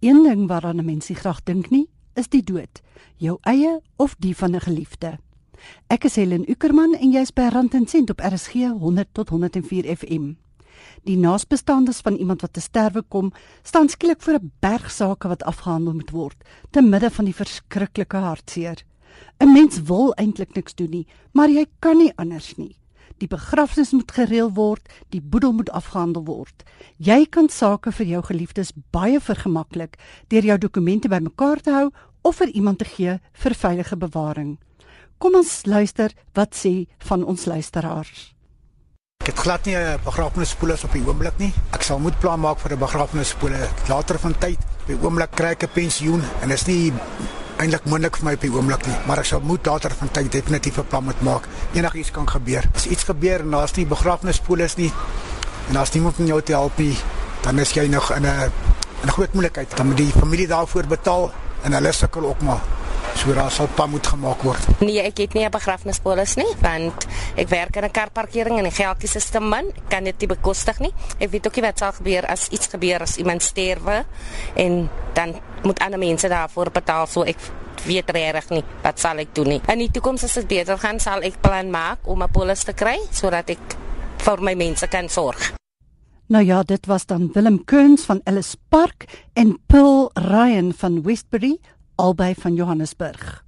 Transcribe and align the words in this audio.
Een 0.00 0.22
ding 0.22 0.46
waaraan 0.48 0.76
'n 0.76 0.84
mens 0.84 1.08
nie 1.08 1.18
graag 1.18 1.42
dink 1.42 1.70
nie, 1.70 1.88
is 2.14 2.28
die 2.28 2.42
dood, 2.42 2.80
jou 3.16 3.38
eie 3.40 3.80
of 3.96 4.14
die 4.18 4.36
van 4.36 4.54
'n 4.54 4.60
geliefde. 4.60 5.18
Ek 5.86 6.04
is 6.04 6.16
Helen 6.16 6.50
Ukerman 6.50 6.94
en 6.94 7.12
jy's 7.12 7.32
by 7.32 7.48
Rand 7.52 7.74
en 7.74 7.86
Sent 7.86 8.10
op 8.10 8.20
RSG 8.20 8.52
100 8.52 9.08
tot 9.12 9.28
104 9.28 9.96
FM. 9.96 10.32
Die 11.04 11.16
naasbestaandes 11.16 12.00
van 12.00 12.14
iemand 12.14 12.40
wat 12.40 12.52
te 12.52 12.60
sterwe 12.60 13.02
kom, 13.02 13.32
staan 13.62 13.88
skielik 13.88 14.22
voor 14.22 14.34
'n 14.34 14.52
berg 14.60 14.90
sake 14.90 15.28
wat 15.28 15.42
afgehandel 15.42 15.92
moet 15.92 16.10
word, 16.10 16.44
te 16.70 16.82
midde 16.82 17.10
van 17.10 17.24
die 17.24 17.34
verskriklike 17.34 18.16
hartseer. 18.16 18.84
'n 19.38 19.52
Mens 19.52 19.82
wil 19.82 20.12
eintlik 20.14 20.54
niks 20.54 20.74
doen 20.74 20.90
nie, 20.90 21.06
maar 21.32 21.50
jy 21.50 21.66
kan 21.78 21.96
nie 21.96 22.12
anders 22.16 22.56
nie. 22.56 22.76
Die 23.20 23.28
begrafnis 23.28 23.90
moet 23.92 24.12
gereël 24.16 24.48
word, 24.56 24.86
die 25.12 25.20
boedel 25.20 25.52
moet 25.52 25.68
afgehandel 25.76 26.24
word. 26.24 26.64
Jy 26.96 27.26
kan 27.28 27.50
sake 27.52 27.92
vir 27.92 28.08
jou 28.08 28.22
geliefdes 28.30 28.72
baie 28.96 29.20
vergemaklik 29.20 29.98
deur 30.32 30.46
jou 30.48 30.56
dokumente 30.62 31.10
bymekaar 31.12 31.60
te 31.60 31.74
hou 31.74 31.90
of 32.24 32.40
vir 32.40 32.48
iemand 32.56 32.80
te 32.80 32.88
gee 32.88 33.18
vir 33.44 33.56
veilige 33.62 33.96
bewaring. 34.00 34.56
Kom 35.20 35.36
ons 35.36 35.66
luister 35.68 36.14
wat 36.32 36.56
sê 36.56 36.86
van 37.10 37.26
ons 37.28 37.44
luisteraars. 37.44 38.30
Ek 39.20 39.34
het 39.34 39.42
glad 39.44 39.66
nie 39.66 39.76
'n 39.76 40.00
begrafnispolis 40.04 40.84
op 40.84 40.92
die 40.92 41.04
oomblik 41.04 41.38
nie. 41.38 41.52
Ek 41.72 41.82
sal 41.82 41.98
moet 41.98 42.18
plan 42.20 42.40
maak 42.40 42.58
vir 42.58 42.72
'n 42.72 42.78
begrafnispolis 42.78 43.68
later 43.88 44.18
van 44.18 44.34
tyd. 44.38 44.58
Die 44.86 44.96
oomblik 44.96 45.30
kry 45.36 45.52
ek 45.52 45.64
'n 45.64 45.74
pensioen 45.74 46.22
en 46.40 46.50
is 46.50 46.66
nie 46.66 46.92
eintlik 47.60 47.84
moontlik 47.84 48.16
vir 48.16 48.24
my 48.24 48.32
op 48.36 48.44
die 48.44 48.50
oomblik 48.52 48.86
nie, 48.88 48.96
maar 49.06 49.20
ek 49.20 49.28
sal 49.28 49.42
moet 49.44 49.66
later 49.66 49.92
van 49.98 50.10
tyd 50.16 50.32
definitief 50.32 50.78
'n 50.78 50.86
plan 50.88 51.04
moet 51.04 51.20
maak. 51.22 51.48
Enigiets 51.74 52.10
kan 52.10 52.28
gebeur. 52.28 52.64
As 52.74 52.86
iets 52.86 53.04
gebeur 53.04 53.40
en 53.40 53.50
daar's 53.50 53.76
nie 53.76 53.86
begrafnispolis 53.86 54.76
nie 54.76 54.92
en 55.68 55.74
daar's 55.74 55.92
niemand 55.92 56.18
om 56.18 56.26
jou 56.26 56.42
te 56.42 56.52
help 56.52 56.78
nie, 56.78 56.96
dan 57.42 57.58
is 57.58 57.72
jy 57.72 57.86
nog 57.86 58.10
in 58.16 58.26
'n 58.26 58.52
'n 59.04 59.10
groot 59.10 59.32
moeilikheid. 59.32 59.76
Dan 59.76 59.86
moet 59.86 59.96
die 59.96 60.12
familie 60.12 60.46
daarvoor 60.46 60.86
betaal 60.86 61.32
en 61.62 61.72
hulle 61.72 61.92
sukkel 61.92 62.24
ook 62.24 62.40
maar. 62.42 62.60
So 63.14 63.34
daar 63.34 63.50
sal 63.50 63.68
pa 63.74 63.86
moet 63.86 64.06
gemaak 64.06 64.42
word. 64.42 64.80
Nee, 64.80 65.00
ek 65.02 65.18
het 65.18 65.34
nie 65.34 65.44
'n 65.44 65.50
begrafnispolis 65.50 66.34
nie, 66.36 66.54
want 66.60 67.06
ek 67.36 67.48
werk 67.48 67.76
in 67.76 67.84
'n 67.84 67.90
karparkering 67.90 68.58
en 68.58 68.64
die 68.64 68.72
geldjies 68.72 69.16
is 69.16 69.28
te 69.30 69.40
min. 69.40 69.72
Ek 69.76 69.88
kan 69.88 70.04
dit 70.04 70.18
nie 70.18 70.28
bekostig 70.28 70.78
nie. 70.78 70.92
Ek 71.18 71.30
weet 71.30 71.46
ook 71.46 71.54
nie 71.54 71.64
wat 71.64 71.78
sal 71.78 71.92
gebeur 71.92 72.26
as 72.26 72.48
iets 72.48 72.66
gebeur 72.66 73.00
as 73.00 73.16
iemand 73.16 73.42
sterwe 73.42 74.04
en 74.54 74.90
dan 75.12 75.34
moet 75.62 75.80
ander 75.80 75.98
mense 75.98 76.28
daarvoor 76.28 76.70
betaal, 76.70 77.06
so 77.06 77.22
ek 77.22 77.38
weet 77.86 78.10
regtig 78.10 78.50
nie 78.50 78.64
wat 78.82 79.00
sal 79.00 79.18
ek 79.18 79.34
doen 79.34 79.48
nie. 79.48 79.60
In 79.72 79.78
die 79.78 79.90
toekoms 79.90 80.24
as 80.24 80.34
dit 80.34 80.48
beter 80.48 80.78
gaan, 80.78 81.00
sal 81.00 81.22
ek 81.22 81.40
plan 81.40 81.70
maak 81.70 81.98
om 82.04 82.22
'n 82.22 82.30
polis 82.30 82.64
te 82.64 82.72
kry 82.72 82.98
sodat 83.10 83.50
ek 83.50 83.76
vir 84.18 84.40
my 84.40 84.54
mense 84.54 84.86
kan 84.88 85.08
sorg. 85.08 85.52
Nou 86.26 86.44
ja, 86.44 86.62
dit 86.62 86.86
was 86.86 87.06
dan 87.06 87.30
Willem 87.32 87.64
Kearns 87.64 88.04
van 88.04 88.20
Ellis 88.24 88.56
Park 88.68 89.04
en 89.34 89.58
Paul 89.66 90.10
Ryan 90.14 90.72
van 90.72 91.02
Westbury 91.02 91.58
albei 91.96 92.34
van 92.34 92.54
Johannesburg. 92.54 93.44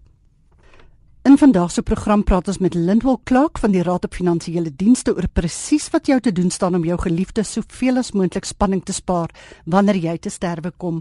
In 1.32 1.38
vandag 1.38 1.70
se 1.70 1.82
program 1.82 2.24
praat 2.24 2.48
ons 2.48 2.58
met 2.58 2.74
Lindwel 2.74 3.20
Clark 3.24 3.58
van 3.58 3.72
die 3.72 3.82
Raad 3.82 4.04
op 4.04 4.14
Finansiële 4.14 4.68
Dienste 4.76 5.14
oor 5.16 5.24
presies 5.32 5.86
wat 5.90 6.06
jou 6.06 6.18
te 6.20 6.32
doen 6.32 6.50
staan 6.50 6.74
om 6.76 6.84
jou 6.84 6.98
geliefdes 7.00 7.54
soveel 7.56 7.96
as 7.96 8.10
moontlik 8.12 8.44
spanning 8.44 8.82
te 8.84 8.92
spaar 8.92 9.30
wanneer 9.64 9.96
jy 9.96 10.12
te 10.18 10.28
sterwe 10.30 10.74
kom. 10.76 10.98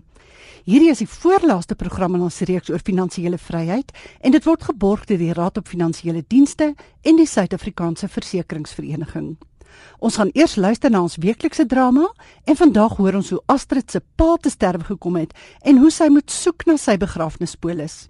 Hierdie 0.64 0.88
is 0.94 1.02
die 1.04 1.10
voorlaaste 1.10 1.76
program 1.76 2.16
in 2.16 2.24
ons 2.30 2.40
reeks 2.48 2.72
oor 2.72 2.80
finansiële 2.80 3.38
vryheid 3.38 3.92
en 4.22 4.32
dit 4.32 4.48
word 4.48 4.64
geborg 4.70 5.04
deur 5.10 5.20
die 5.20 5.34
Raad 5.36 5.60
op 5.60 5.68
Finansiële 5.68 6.24
Dienste 6.24 6.70
en 7.02 7.20
die 7.20 7.28
Suid-Afrikaanse 7.28 8.08
Versekeringsvereniging. 8.08 9.34
Ons 10.00 10.16
gaan 10.16 10.32
eers 10.32 10.56
luister 10.56 10.96
na 10.96 11.04
ons 11.04 11.20
weeklikse 11.20 11.68
drama 11.68 12.08
en 12.46 12.62
vandag 12.62 12.96
hoor 13.04 13.20
ons 13.20 13.34
hoe 13.36 13.44
Astrid 13.52 13.92
se 13.92 14.00
pa 14.16 14.38
te 14.40 14.50
sterwe 14.50 14.94
gekom 14.94 15.20
het 15.20 15.36
en 15.60 15.84
hoe 15.84 15.92
sy 15.92 16.08
moet 16.08 16.32
soek 16.32 16.70
na 16.72 16.80
sy 16.80 16.96
begrafnispolis. 16.96 18.06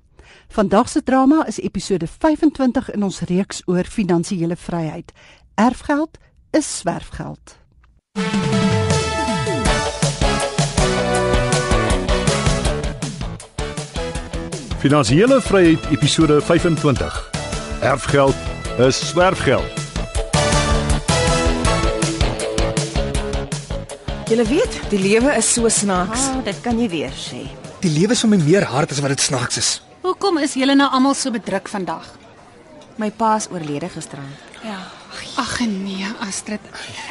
Vandag 0.48 0.90
se 0.90 1.04
drama 1.04 1.46
is 1.48 1.60
episode 1.60 2.08
25 2.08 2.92
in 2.92 3.04
ons 3.04 3.20
reeks 3.20 3.62
oor 3.66 3.84
finansiële 3.84 4.56
vryheid. 4.56 5.12
Erfgeld 5.56 6.18
is 6.52 6.78
swerfgeld. 6.78 7.58
Finansiële 14.82 15.42
vryheid 15.42 15.86
episode 15.92 16.42
25. 16.42 17.30
Erfgeld 17.82 18.36
is 18.78 19.08
swerfgeld. 19.08 19.80
Jy 24.32 24.46
weet, 24.48 24.76
die 24.90 25.00
lewe 25.00 25.34
is 25.36 25.54
so 25.54 25.68
snaaks. 25.68 26.30
Ah, 26.32 26.44
dit 26.46 26.60
kan 26.64 26.78
jy 26.80 26.88
weer 26.90 27.12
sê. 27.12 27.44
Die 27.84 27.92
lewe 27.92 28.16
is 28.16 28.22
vir 28.24 28.32
my 28.32 28.38
meer 28.40 28.64
hard 28.64 28.94
as 28.94 29.02
wat 29.04 29.12
dit 29.12 29.20
snaaks 29.20 29.60
is. 29.60 29.72
Hoekom 30.02 30.40
is 30.42 30.56
julle 30.58 30.74
nou 30.74 30.88
almal 30.90 31.14
so 31.14 31.30
bedruk 31.30 31.68
vandag? 31.70 32.08
My 32.98 33.12
pa 33.14 33.36
is 33.38 33.46
oorlede 33.54 33.90
gisterand. 33.90 34.50
Ja. 34.66 34.80
Ag 35.38 35.60
nee, 35.70 36.08
Astrid. 36.26 36.64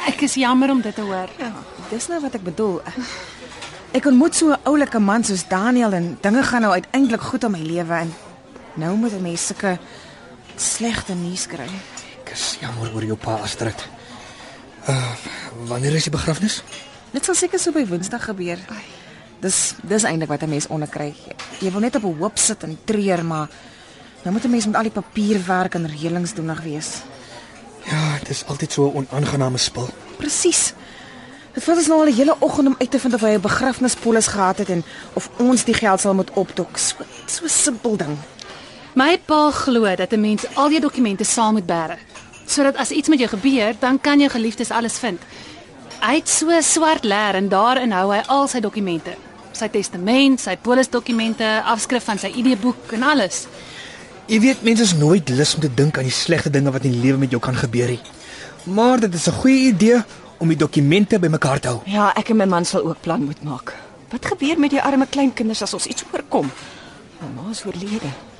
Ek 0.09 0.25
is 0.27 0.35
jammer 0.35 0.73
om 0.73 0.81
dit 0.83 0.95
te 0.95 1.05
hoor. 1.07 1.31
Ja, 1.39 1.51
dis 1.89 2.09
nou 2.11 2.19
wat 2.23 2.35
ek 2.35 2.43
bedoel. 2.43 2.81
Ek 3.95 4.05
ontmoet 4.11 4.35
so 4.35 4.51
'n 4.51 4.59
oulike 4.67 4.99
man 4.99 5.23
soos 5.23 5.47
Daniel 5.47 5.93
en 5.93 6.17
dinge 6.21 6.43
gaan 6.43 6.61
nou 6.61 6.73
uiteindelik 6.73 7.21
goed 7.21 7.43
in 7.43 7.51
my 7.51 7.59
lewe 7.59 7.93
en 7.93 8.13
nou 8.75 8.95
moet 8.95 9.13
'n 9.13 9.21
mens 9.21 9.47
sulke 9.47 9.79
slegte 10.55 11.13
nuus 11.13 11.47
kry. 11.47 11.69
Ek 12.23 12.31
is 12.31 12.57
jammer 12.59 12.93
oor 12.93 13.03
jou 13.03 13.17
pa 13.17 13.35
Astrid. 13.43 13.87
Uh, 14.87 15.15
wanneer 15.67 15.93
is 15.95 16.03
die 16.03 16.11
begrafnis? 16.11 16.63
Dit 17.11 17.25
sal 17.25 17.35
seker 17.35 17.59
so 17.59 17.71
by 17.71 17.85
Woensdag 17.85 18.23
gebeur. 18.23 18.59
Dis 19.41 19.73
dis 19.81 20.03
eintlik 20.03 20.29
wat 20.29 20.43
'n 20.43 20.49
mens 20.49 20.67
onderkry. 20.67 21.13
Jy 21.59 21.71
wil 21.71 21.81
net 21.81 21.95
op 21.95 22.03
'n 22.03 22.17
hoop 22.19 22.37
sit 22.37 22.63
en 22.63 22.77
treur, 22.85 23.25
maar 23.25 23.49
nou 24.23 24.33
moet 24.33 24.43
'n 24.43 24.49
mens 24.49 24.65
met 24.65 24.75
al 24.75 24.83
die 24.83 24.91
papierwerk 24.91 25.73
en 25.73 25.87
reëlings 25.87 26.33
doen 26.33 26.45
nog 26.45 26.61
wees. 26.61 27.01
Ja, 27.83 28.17
dit 28.19 28.29
is 28.29 28.45
altyd 28.45 28.71
so 28.71 28.89
'n 28.89 28.95
onaangename 28.95 29.57
spul. 29.57 29.89
Presies. 30.17 30.73
Dit 31.53 31.63
vat 31.63 31.77
ons 31.77 31.87
nou 31.87 31.99
al 31.99 32.07
'n 32.07 32.13
hele 32.13 32.35
oggend 32.39 32.67
om 32.67 32.75
uit 32.77 32.91
te 32.91 32.99
vind 32.99 33.13
of 33.13 33.21
hy 33.21 33.33
'n 33.33 33.41
begrafnispolis 33.41 34.27
gehad 34.27 34.57
het 34.57 34.69
en 34.69 34.83
of 35.13 35.29
ons 35.37 35.63
die 35.63 35.73
geld 35.73 35.99
sal 35.99 36.13
moet 36.13 36.31
opdok. 36.31 36.77
So 36.77 36.95
so 37.25 37.47
simpel 37.47 37.97
ding. 37.97 38.17
My 38.93 39.17
pa 39.25 39.51
glo 39.51 39.95
dat 39.95 40.11
'n 40.11 40.21
mens 40.21 40.43
al 40.53 40.69
jou 40.69 40.81
dokumente 40.81 41.23
saam 41.23 41.53
moet 41.53 41.65
bære, 41.65 41.97
sodat 42.45 42.75
as 42.75 42.91
iets 42.91 43.07
met 43.09 43.19
jou 43.19 43.29
gebeur, 43.29 43.75
dan 43.79 44.01
kan 44.01 44.19
jou 44.19 44.29
geliefdes 44.29 44.71
alles 44.71 44.99
vind. 44.99 45.21
Hy 45.99 46.15
het 46.15 46.29
so 46.29 46.49
'n 46.49 46.63
swart 46.63 47.03
leer 47.03 47.35
en 47.35 47.49
daarin 47.49 47.91
hou 47.91 48.13
hy 48.13 48.21
al 48.27 48.47
sy 48.47 48.59
dokumente. 48.59 49.15
Sy 49.51 49.67
testament, 49.69 50.39
sy 50.39 50.55
polisdokumente, 50.61 51.47
afskrif 51.65 52.03
van 52.03 52.17
sy 52.21 52.31
ID-boek 52.41 52.95
en 52.97 53.03
alles. 53.03 53.45
Jy 54.31 54.39
weet 54.39 54.63
mense 54.63 54.83
is 54.83 54.95
nooit 54.95 55.29
lus 55.29 55.55
om 55.55 55.61
te 55.61 55.73
dink 55.73 55.97
aan 55.97 56.07
die 56.07 56.15
slegte 56.15 56.49
dinge 56.49 56.71
wat 56.71 56.85
in 56.87 56.95
die 56.95 57.03
lewe 57.03 57.17
met 57.17 57.31
jou 57.31 57.41
kan 57.41 57.55
gebeur 57.55 57.91
nie. 57.91 57.99
Maar 58.63 58.99
dit 58.99 59.13
is 59.13 59.27
'n 59.27 59.39
goeie 59.41 59.67
idee 59.73 60.03
om 60.37 60.47
die 60.47 60.57
dokumente 60.57 61.19
bymekaar 61.19 61.59
te 61.59 61.67
hou. 61.67 61.81
Ja, 61.85 62.13
ek 62.15 62.29
en 62.29 62.37
my 62.37 62.45
man 62.45 62.65
sal 62.65 62.85
ook 62.85 63.01
plan 63.01 63.23
moet 63.23 63.43
maak. 63.43 63.75
Wat 64.09 64.25
gebeur 64.25 64.59
met 64.59 64.69
die 64.69 64.81
arme 64.81 65.05
kleinkinders 65.05 65.61
as 65.61 65.73
ons 65.73 65.85
iets 65.85 66.03
oorkom? 66.11 66.51
Mamma 67.19 67.49
is 67.51 67.65
oorlede. 67.65 68.30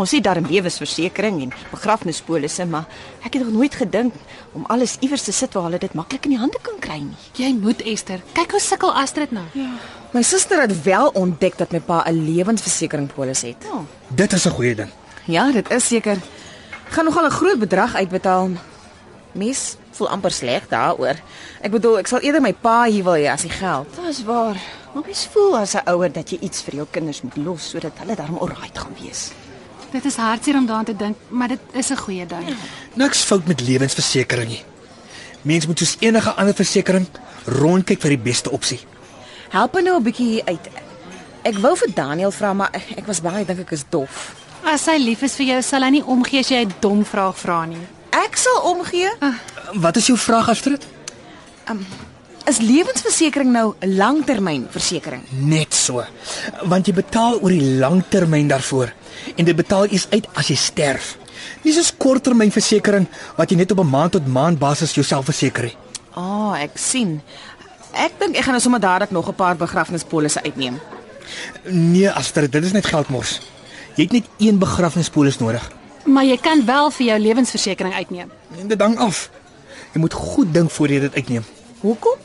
Ons 0.00 0.14
het 0.16 0.24
darm 0.24 0.46
lewensversekering 0.48 1.42
en 1.42 1.50
begrafnispolisse, 1.70 2.64
maar 2.64 2.86
ek 3.26 3.34
het 3.36 3.42
nog 3.44 3.52
nooit 3.52 3.74
gedink 3.76 4.14
om 4.56 4.64
alles 4.72 4.96
iewers 5.04 5.22
te 5.22 5.32
sit 5.32 5.52
waar 5.52 5.68
hulle 5.68 5.78
dit 5.78 5.94
maklik 5.94 6.24
in 6.24 6.30
die 6.36 6.40
hande 6.40 6.58
kan 6.62 6.78
kry 6.80 6.98
nie. 7.04 7.18
Jy 7.36 7.52
moet 7.58 7.82
Esther. 7.84 8.22
Kyk 8.32 8.56
hoe 8.56 8.60
sukkel 8.60 8.92
Astrid 8.92 9.34
nou. 9.36 9.44
Ja. 9.52 9.68
My 10.12 10.22
suster 10.22 10.60
het 10.60 10.72
wel 10.84 11.12
ontdek 11.16 11.58
dat 11.58 11.72
my 11.72 11.80
pa 11.80 12.04
'n 12.08 12.24
lewensversekering 12.24 13.12
polis 13.12 13.42
het. 13.42 13.64
Oh. 13.72 13.84
Dit 14.08 14.32
is 14.32 14.46
'n 14.46 14.50
goeie 14.50 14.74
ding. 14.74 14.90
Ja, 15.24 15.52
dit 15.52 15.70
is 15.70 15.86
seker. 15.86 16.16
Gaan 16.88 17.04
nogal 17.04 17.26
'n 17.26 17.30
groot 17.30 17.58
bedrag 17.58 17.94
uitbetaal. 17.94 18.50
Mes 19.32 19.76
voel 19.90 20.08
amper 20.08 20.30
sleg 20.30 20.68
daaroor. 20.68 21.16
Ek 21.60 21.70
bedoel, 21.70 21.98
ek 21.98 22.06
sal 22.06 22.20
eerder 22.20 22.40
my 22.40 22.52
pa 22.52 22.84
hier 22.84 23.04
wil 23.04 23.14
hê 23.14 23.30
as 23.30 23.42
die 23.42 23.50
geld. 23.50 23.86
Dis 24.06 24.24
waar. 24.24 24.56
Maar 24.94 25.02
mens 25.06 25.28
voel 25.32 25.58
as 25.58 25.74
'n 25.74 25.88
ouer 25.88 26.12
dat 26.12 26.30
jy 26.30 26.38
iets 26.40 26.62
vir 26.62 26.74
jou 26.74 26.86
kinders 26.90 27.22
moet 27.22 27.36
los 27.36 27.70
sodat 27.70 27.92
hulle 27.98 28.14
daarom 28.14 28.38
alright 28.38 28.78
gaan 28.78 28.94
wees. 29.00 29.32
Dit 29.92 30.04
is 30.04 30.16
hartseer 30.16 30.56
om 30.56 30.66
daaraan 30.66 30.84
te 30.88 30.96
dink, 30.96 31.16
maar 31.28 31.48
dit 31.48 31.60
is 31.72 31.90
'n 31.90 31.96
goeie 31.96 32.26
ding. 32.26 32.56
Niks 32.94 33.20
fout 33.20 33.46
met 33.46 33.60
lewensversekering 33.60 34.48
nie. 34.48 34.64
Mens 35.42 35.66
moet 35.66 35.78
soos 35.78 35.96
enige 35.98 36.30
ander 36.32 36.54
versekering 36.54 37.06
rondkyk 37.44 38.00
vir 38.00 38.10
die 38.10 38.18
beste 38.18 38.50
opsie. 38.50 38.80
Help 39.50 39.74
my 39.74 39.80
nou 39.80 39.96
'n 39.96 40.02
bietjie 40.02 40.44
uit. 40.44 40.68
Ek 41.42 41.58
wou 41.58 41.76
vir 41.76 41.94
Daniel 41.94 42.30
vra, 42.30 42.52
maar 42.52 42.70
ek 42.96 43.06
was 43.06 43.20
bang 43.20 43.34
hy 43.34 43.44
dink 43.44 43.58
ek 43.58 43.70
is 43.70 43.84
dof. 43.88 44.34
As 44.64 44.86
hy 44.86 44.96
lief 44.96 45.22
is 45.22 45.34
vir 45.34 45.46
jou, 45.46 45.62
sal 45.62 45.82
hy 45.82 45.90
nie 45.90 46.04
omgee 46.04 46.38
as 46.38 46.48
jy 46.48 46.64
'n 46.64 46.74
dom 46.80 47.04
vraag 47.04 47.36
vra 47.38 47.64
nie. 47.64 47.86
Ek 48.10 48.36
sal 48.36 48.62
omgee. 48.62 49.10
Ah. 49.20 49.34
Wat 49.74 49.96
is 49.96 50.06
jou 50.06 50.18
vraag 50.18 50.48
Astrid? 50.48 50.86
Um, 51.70 51.86
is 52.46 52.58
lewensversekering 52.58 53.50
nou 53.52 53.74
'n 53.80 53.96
langtermynversekering? 53.96 55.22
Net 55.30 55.74
so. 55.74 56.04
Want 56.62 56.86
jy 56.86 56.94
betaal 56.94 57.40
oor 57.40 57.50
die 57.50 57.78
langtermyn 57.78 58.48
daarvoor 58.48 58.92
en 59.36 59.44
dit 59.44 59.56
betaal 59.56 59.86
eers 59.86 60.06
uit 60.10 60.26
as 60.34 60.48
jy 60.48 60.56
sterf. 60.56 61.16
Nie 61.62 61.72
soos 61.72 61.92
korttermynversekering 61.96 63.06
wat 63.36 63.50
jy 63.50 63.56
net 63.56 63.70
op 63.70 63.78
'n 63.78 63.90
maand 63.90 64.12
tot 64.12 64.26
maand 64.26 64.58
basis 64.58 64.94
jouself 64.94 65.24
verseker. 65.24 65.72
Ah, 66.14 66.22
oh, 66.22 66.54
ek 66.58 66.70
sien. 66.74 67.22
Ek 67.92 68.12
dink 68.18 68.36
ek 68.36 68.42
gaan 68.42 68.52
nou 68.52 68.60
sommer 68.62 68.80
dadelik 68.80 69.10
nog 69.10 69.28
'n 69.28 69.34
paar 69.34 69.56
begrafnispolisse 69.56 70.42
uitneem. 70.42 70.80
Nee, 71.64 72.10
Astrid, 72.10 72.52
dit 72.52 72.64
is 72.64 72.72
net 72.72 72.86
geldmors. 72.86 73.40
Jy 73.94 74.02
het 74.02 74.12
net 74.12 74.26
een 74.38 74.58
begrafnispolis 74.58 75.38
nodig. 75.38 75.70
Maar 76.04 76.24
jy 76.24 76.36
kan 76.36 76.64
wel 76.64 76.90
vir 76.90 77.06
jou 77.06 77.18
lewensversekering 77.18 77.94
uitneem. 77.94 78.30
En 78.58 78.68
dit 78.68 78.80
hang 78.80 78.98
af. 78.98 79.30
Jy 79.92 80.00
moet 80.00 80.12
goed 80.12 80.54
dink 80.54 80.70
voor 80.70 80.88
jy 80.88 81.00
dit 81.00 81.14
uitneem. 81.14 81.44
Hoekom? 81.80 82.16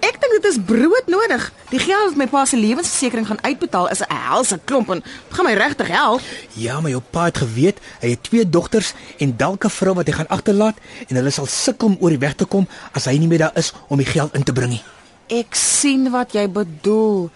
Ek 0.00 0.16
dink 0.16 0.32
dit 0.38 0.46
is 0.48 0.58
brood 0.64 1.08
nodig. 1.12 1.42
Die 1.70 1.78
geld 1.78 2.12
wat 2.12 2.16
my 2.16 2.26
pa 2.30 2.44
se 2.48 2.56
lewensversekering 2.56 3.26
gaan 3.28 3.42
uitbetaal 3.44 3.90
is 3.92 4.00
'n 4.00 4.08
helse 4.08 4.58
klomp 4.64 4.88
en 4.90 5.00
dit 5.04 5.34
gaan 5.36 5.44
my 5.44 5.52
regtig 5.52 5.88
help. 5.88 6.20
Ja, 6.56 6.80
maar 6.80 6.90
jou 6.90 7.02
pa 7.10 7.24
het 7.24 7.38
geweet 7.38 7.78
hy 8.00 8.10
het 8.10 8.22
twee 8.22 8.48
dogters 8.48 8.92
en 9.18 9.36
dalk 9.36 9.64
'n 9.64 9.70
vrou 9.70 9.94
wat 9.94 10.06
hy 10.06 10.12
gaan 10.12 10.28
agterlaat 10.28 10.76
en 11.08 11.16
hulle 11.16 11.30
sal 11.30 11.46
sukkel 11.46 11.88
om 11.88 11.96
oor 12.00 12.10
die 12.10 12.18
weg 12.18 12.34
te 12.34 12.44
kom 12.44 12.68
as 12.92 13.04
hy 13.04 13.18
nie 13.18 13.28
meer 13.28 13.38
daar 13.38 13.56
is 13.56 13.72
om 13.88 13.96
die 13.96 14.06
geld 14.06 14.34
in 14.34 14.42
te 14.42 14.52
bring 14.52 14.70
nie. 14.70 14.82
Ek 15.28 15.54
sien 15.54 16.10
wat 16.10 16.32
jy 16.32 16.48
bedoel. 16.48 17.30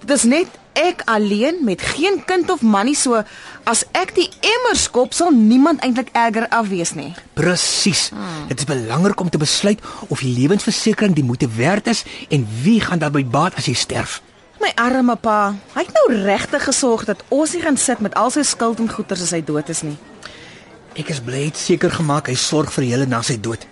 Dit 0.00 0.10
is 0.10 0.24
net 0.24 0.46
ek 0.80 1.02
alleen 1.04 1.60
met 1.64 1.82
geen 1.82 2.22
kind 2.24 2.50
of 2.50 2.62
man 2.62 2.88
nie 2.88 2.96
so 2.96 3.20
as 3.68 3.82
ek 3.96 4.14
die 4.16 4.28
emmer 4.40 4.78
skop 4.78 5.12
sal 5.16 5.32
niemand 5.34 5.82
eintlik 5.84 6.08
erger 6.16 6.48
afwees 6.48 6.94
nie. 6.96 7.12
Presies. 7.36 8.08
Hmm. 8.14 8.46
Dit 8.48 8.64
is 8.64 8.68
belangrik 8.68 9.20
om 9.20 9.30
te 9.30 9.40
besluit 9.40 9.80
of 10.08 10.24
die 10.24 10.32
lewensversekering 10.38 11.14
die 11.16 11.26
moeite 11.26 11.48
werd 11.56 11.90
is 11.92 12.04
en 12.28 12.46
wie 12.62 12.80
gaan 12.80 13.02
daarby 13.02 13.24
baat 13.26 13.58
as 13.60 13.68
jy 13.68 13.76
sterf. 13.76 14.20
My 14.60 14.72
arme 14.76 15.16
pa, 15.16 15.54
hy 15.74 15.84
het 15.86 15.92
nou 15.96 16.06
regtig 16.24 16.64
gesorg 16.68 17.06
dat 17.08 17.24
ons 17.32 17.52
nie 17.56 17.62
gaan 17.64 17.78
sit 17.80 18.00
met 18.04 18.16
al 18.20 18.32
sy 18.32 18.44
skuld 18.44 18.80
en 18.80 18.90
goederes 18.92 19.24
as 19.24 19.34
hy 19.36 19.40
dood 19.44 19.68
is 19.72 19.84
nie. 19.86 19.96
Ek 21.00 21.12
is 21.12 21.20
bly 21.24 21.46
het 21.46 21.60
seker 21.60 21.92
gemaak 21.92 22.28
hy 22.28 22.36
sorg 22.36 22.72
vir 22.74 22.88
julle 22.88 23.08
na 23.08 23.22
sy 23.24 23.38
dood. 23.40 23.64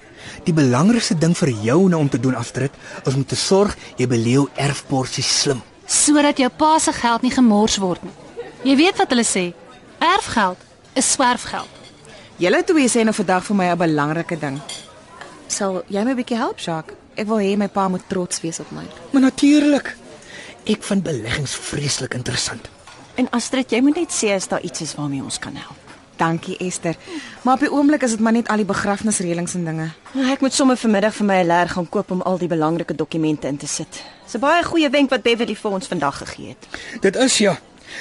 Die 0.46 0.54
belangrikste 0.56 1.16
ding 1.18 1.34
vir 1.36 1.52
jou 1.64 1.80
nou 1.88 2.00
om 2.04 2.08
te 2.08 2.20
doen 2.20 2.36
Astrid, 2.36 2.72
is 3.04 3.16
om 3.16 3.24
te 3.24 3.36
sorg 3.36 3.76
jy 4.00 4.08
beleeu 4.08 4.46
erfporsie 4.56 5.24
slim 5.24 5.60
sodat 5.88 6.38
jou 6.38 6.50
pa 6.52 6.76
se 6.78 6.92
geld 6.92 7.24
nie 7.24 7.32
gemors 7.32 7.78
word 7.80 8.04
nie. 8.04 8.12
Jy 8.68 8.76
weet 8.76 9.00
wat 9.00 9.12
hulle 9.14 9.24
sê, 9.24 9.48
erfgeld 9.98 10.60
is 10.98 11.12
swerfgeld. 11.16 11.74
Julle 12.38 12.62
twee 12.64 12.88
sê 12.92 13.02
nou 13.06 13.14
vandag 13.16 13.44
vir 13.48 13.56
my 13.56 13.66
'n 13.72 13.78
belangrike 13.78 14.38
ding. 14.38 14.60
Sal 15.48 15.82
jy 15.88 16.04
my 16.04 16.12
'n 16.12 16.16
bietjie 16.16 16.36
help, 16.36 16.58
Jacques? 16.58 16.96
Ek 17.16 17.26
wil 17.26 17.38
hê 17.38 17.56
my 17.56 17.68
pa 17.68 17.88
moet 17.88 18.08
trots 18.08 18.40
wees 18.40 18.60
op 18.60 18.70
my. 18.70 18.84
Maar 19.10 19.22
natuurlik. 19.22 19.96
Ek 20.66 20.82
vind 20.82 21.02
beleggings 21.02 21.54
vreeslik 21.54 22.14
interessant. 22.14 22.68
En 23.14 23.30
Astrid, 23.30 23.70
jy 23.70 23.80
moet 23.80 23.96
net 23.96 24.12
sê 24.12 24.34
as 24.34 24.48
daar 24.48 24.62
iets 24.62 24.80
is 24.80 24.94
waarmee 24.94 25.22
ons 25.22 25.38
kan 25.38 25.56
help. 25.56 25.77
Dankie 26.18 26.56
Esther. 26.58 26.96
Maar 27.42 27.54
op 27.54 27.60
die 27.60 27.70
oomblik 27.72 28.02
is 28.02 28.10
dit 28.10 28.20
maar 28.20 28.34
net 28.34 28.48
al 28.50 28.56
die 28.56 28.66
begrafnisreëlings 28.66 29.54
en 29.54 29.64
dinge. 29.64 29.86
Ek 30.32 30.40
moet 30.42 30.54
sommer 30.54 30.76
vanmiddag 30.76 31.14
vir 31.14 31.26
my 31.26 31.36
'n 31.42 31.46
leer 31.46 31.68
gaan 31.68 31.88
koop 31.88 32.10
om 32.10 32.22
al 32.22 32.38
die 32.38 32.48
belangrike 32.48 32.94
dokumente 32.94 33.46
in 33.46 33.56
te 33.56 33.66
sit. 33.66 34.02
Dis 34.24 34.34
'n 34.34 34.40
baie 34.40 34.64
goeie 34.64 34.90
wenk 34.90 35.10
wat 35.10 35.22
Beverly 35.22 35.54
vir 35.54 35.70
ons 35.70 35.86
vandag 35.86 36.18
gegee 36.18 36.48
het. 36.48 36.68
Dit 37.00 37.16
is 37.16 37.38
ja. 37.38 37.58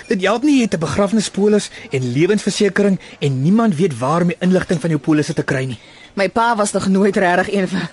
Dit 0.07 0.21
help 0.21 0.43
nie 0.43 0.57
jy 0.57 0.61
het 0.63 0.73
'n 0.73 0.79
begrafnispolis 0.79 1.69
en 1.91 2.11
lewensversekering 2.11 2.99
en 3.19 3.41
niemand 3.41 3.75
weet 3.75 3.97
waar 3.99 4.21
om 4.21 4.27
die 4.27 4.37
inligting 4.39 4.81
van 4.81 4.89
jou 4.89 5.01
polisse 5.01 5.33
te 5.33 5.43
kry 5.43 5.65
nie. 5.65 5.79
My 6.13 6.29
pa 6.29 6.55
was 6.55 6.71
nog 6.71 6.87
nooit 6.87 7.15
regtig 7.15 7.53
een 7.53 7.67
vir 7.67 7.89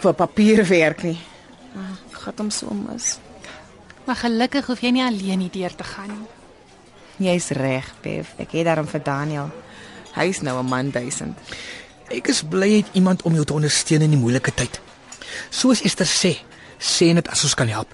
vir 0.00 0.12
papierwerk 0.12 1.02
nie. 1.02 1.18
Ag, 1.76 2.20
gat 2.22 2.38
hom 2.38 2.50
so 2.50 2.70
mis. 2.70 3.18
Maar 4.04 4.16
gelukkig 4.16 4.66
hoef 4.66 4.80
jy 4.80 4.90
nie 4.90 5.04
alleen 5.04 5.40
hierdeur 5.40 5.74
te 5.74 5.84
gaan 5.84 6.08
nie. 6.08 6.28
Jy's 7.30 7.48
reg, 7.48 7.94
Bev. 8.02 8.26
Ek 8.38 8.50
het 8.50 8.64
daarom 8.64 8.86
vir 8.86 9.02
Daniel. 9.02 9.50
Hy's 10.14 10.40
nou 10.40 10.58
'n 10.58 10.68
man 10.68 10.90
duisend. 10.90 11.38
Ek 12.08 12.28
is 12.28 12.42
bly 12.42 12.68
jy 12.68 12.76
het 12.76 12.92
iemand 12.92 13.22
om 13.22 13.34
jou 13.34 13.44
te 13.44 13.52
ondersteun 13.52 14.02
in 14.02 14.10
die 14.10 14.18
moeilike 14.18 14.54
tyd. 14.54 14.80
Soos 15.50 15.82
Esther 15.82 16.06
sê, 16.06 16.36
sê 16.78 17.12
net 17.14 17.28
as 17.28 17.42
ons 17.42 17.54
kan 17.54 17.68
help. 17.68 17.88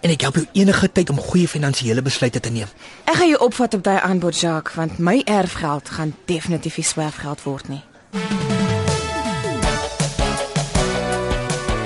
En 0.00 0.10
ek 0.10 0.20
help 0.20 0.34
jou 0.34 0.46
enige 0.52 0.92
tyd 0.92 1.10
om 1.10 1.18
goeie 1.20 1.48
finansiële 1.48 2.02
besluite 2.02 2.40
te 2.40 2.50
neem. 2.50 2.68
Ek 3.04 3.14
gaan 3.16 3.28
jou 3.28 3.40
opvat 3.40 3.74
op 3.74 3.82
daai 3.82 4.00
aanbod, 4.00 4.40
Jacques, 4.40 4.74
want 4.74 4.98
my 4.98 5.22
erfgeld 5.24 5.88
gaan 5.88 6.14
definitief 6.24 6.76
nie 6.76 6.84
swerfgeld 6.84 7.42
word 7.42 7.68
nie. 7.68 7.82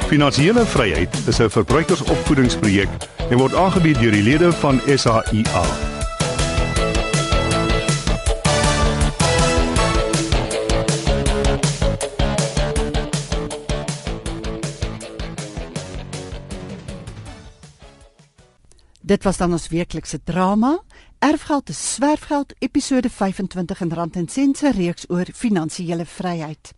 Finansiële 0.08 0.64
vryheid 0.66 1.14
is 1.26 1.38
'n 1.38 1.50
verbruikersopvoedingsprojek 1.50 2.88
en 3.30 3.38
word 3.38 3.54
aangebied 3.54 3.98
deur 4.00 4.12
die 4.12 4.22
lede 4.22 4.52
van 4.52 4.80
SAIA. 4.86 5.87
Dit 19.08 19.24
was 19.24 19.38
dan 19.40 19.54
ons 19.56 19.70
weeklikse 19.72 20.18
drama, 20.20 20.74
Erfgeld 21.18 21.68
is 21.68 21.94
swerfgeld, 21.94 22.54
episode 22.58 23.10
25 23.10 23.80
in 23.80 23.92
Rand 23.92 24.16
en 24.16 24.28
Sense 24.28 24.70
reeks 24.70 25.04
oor 25.08 25.26
finansiële 25.34 26.06
vryheid. 26.06 26.70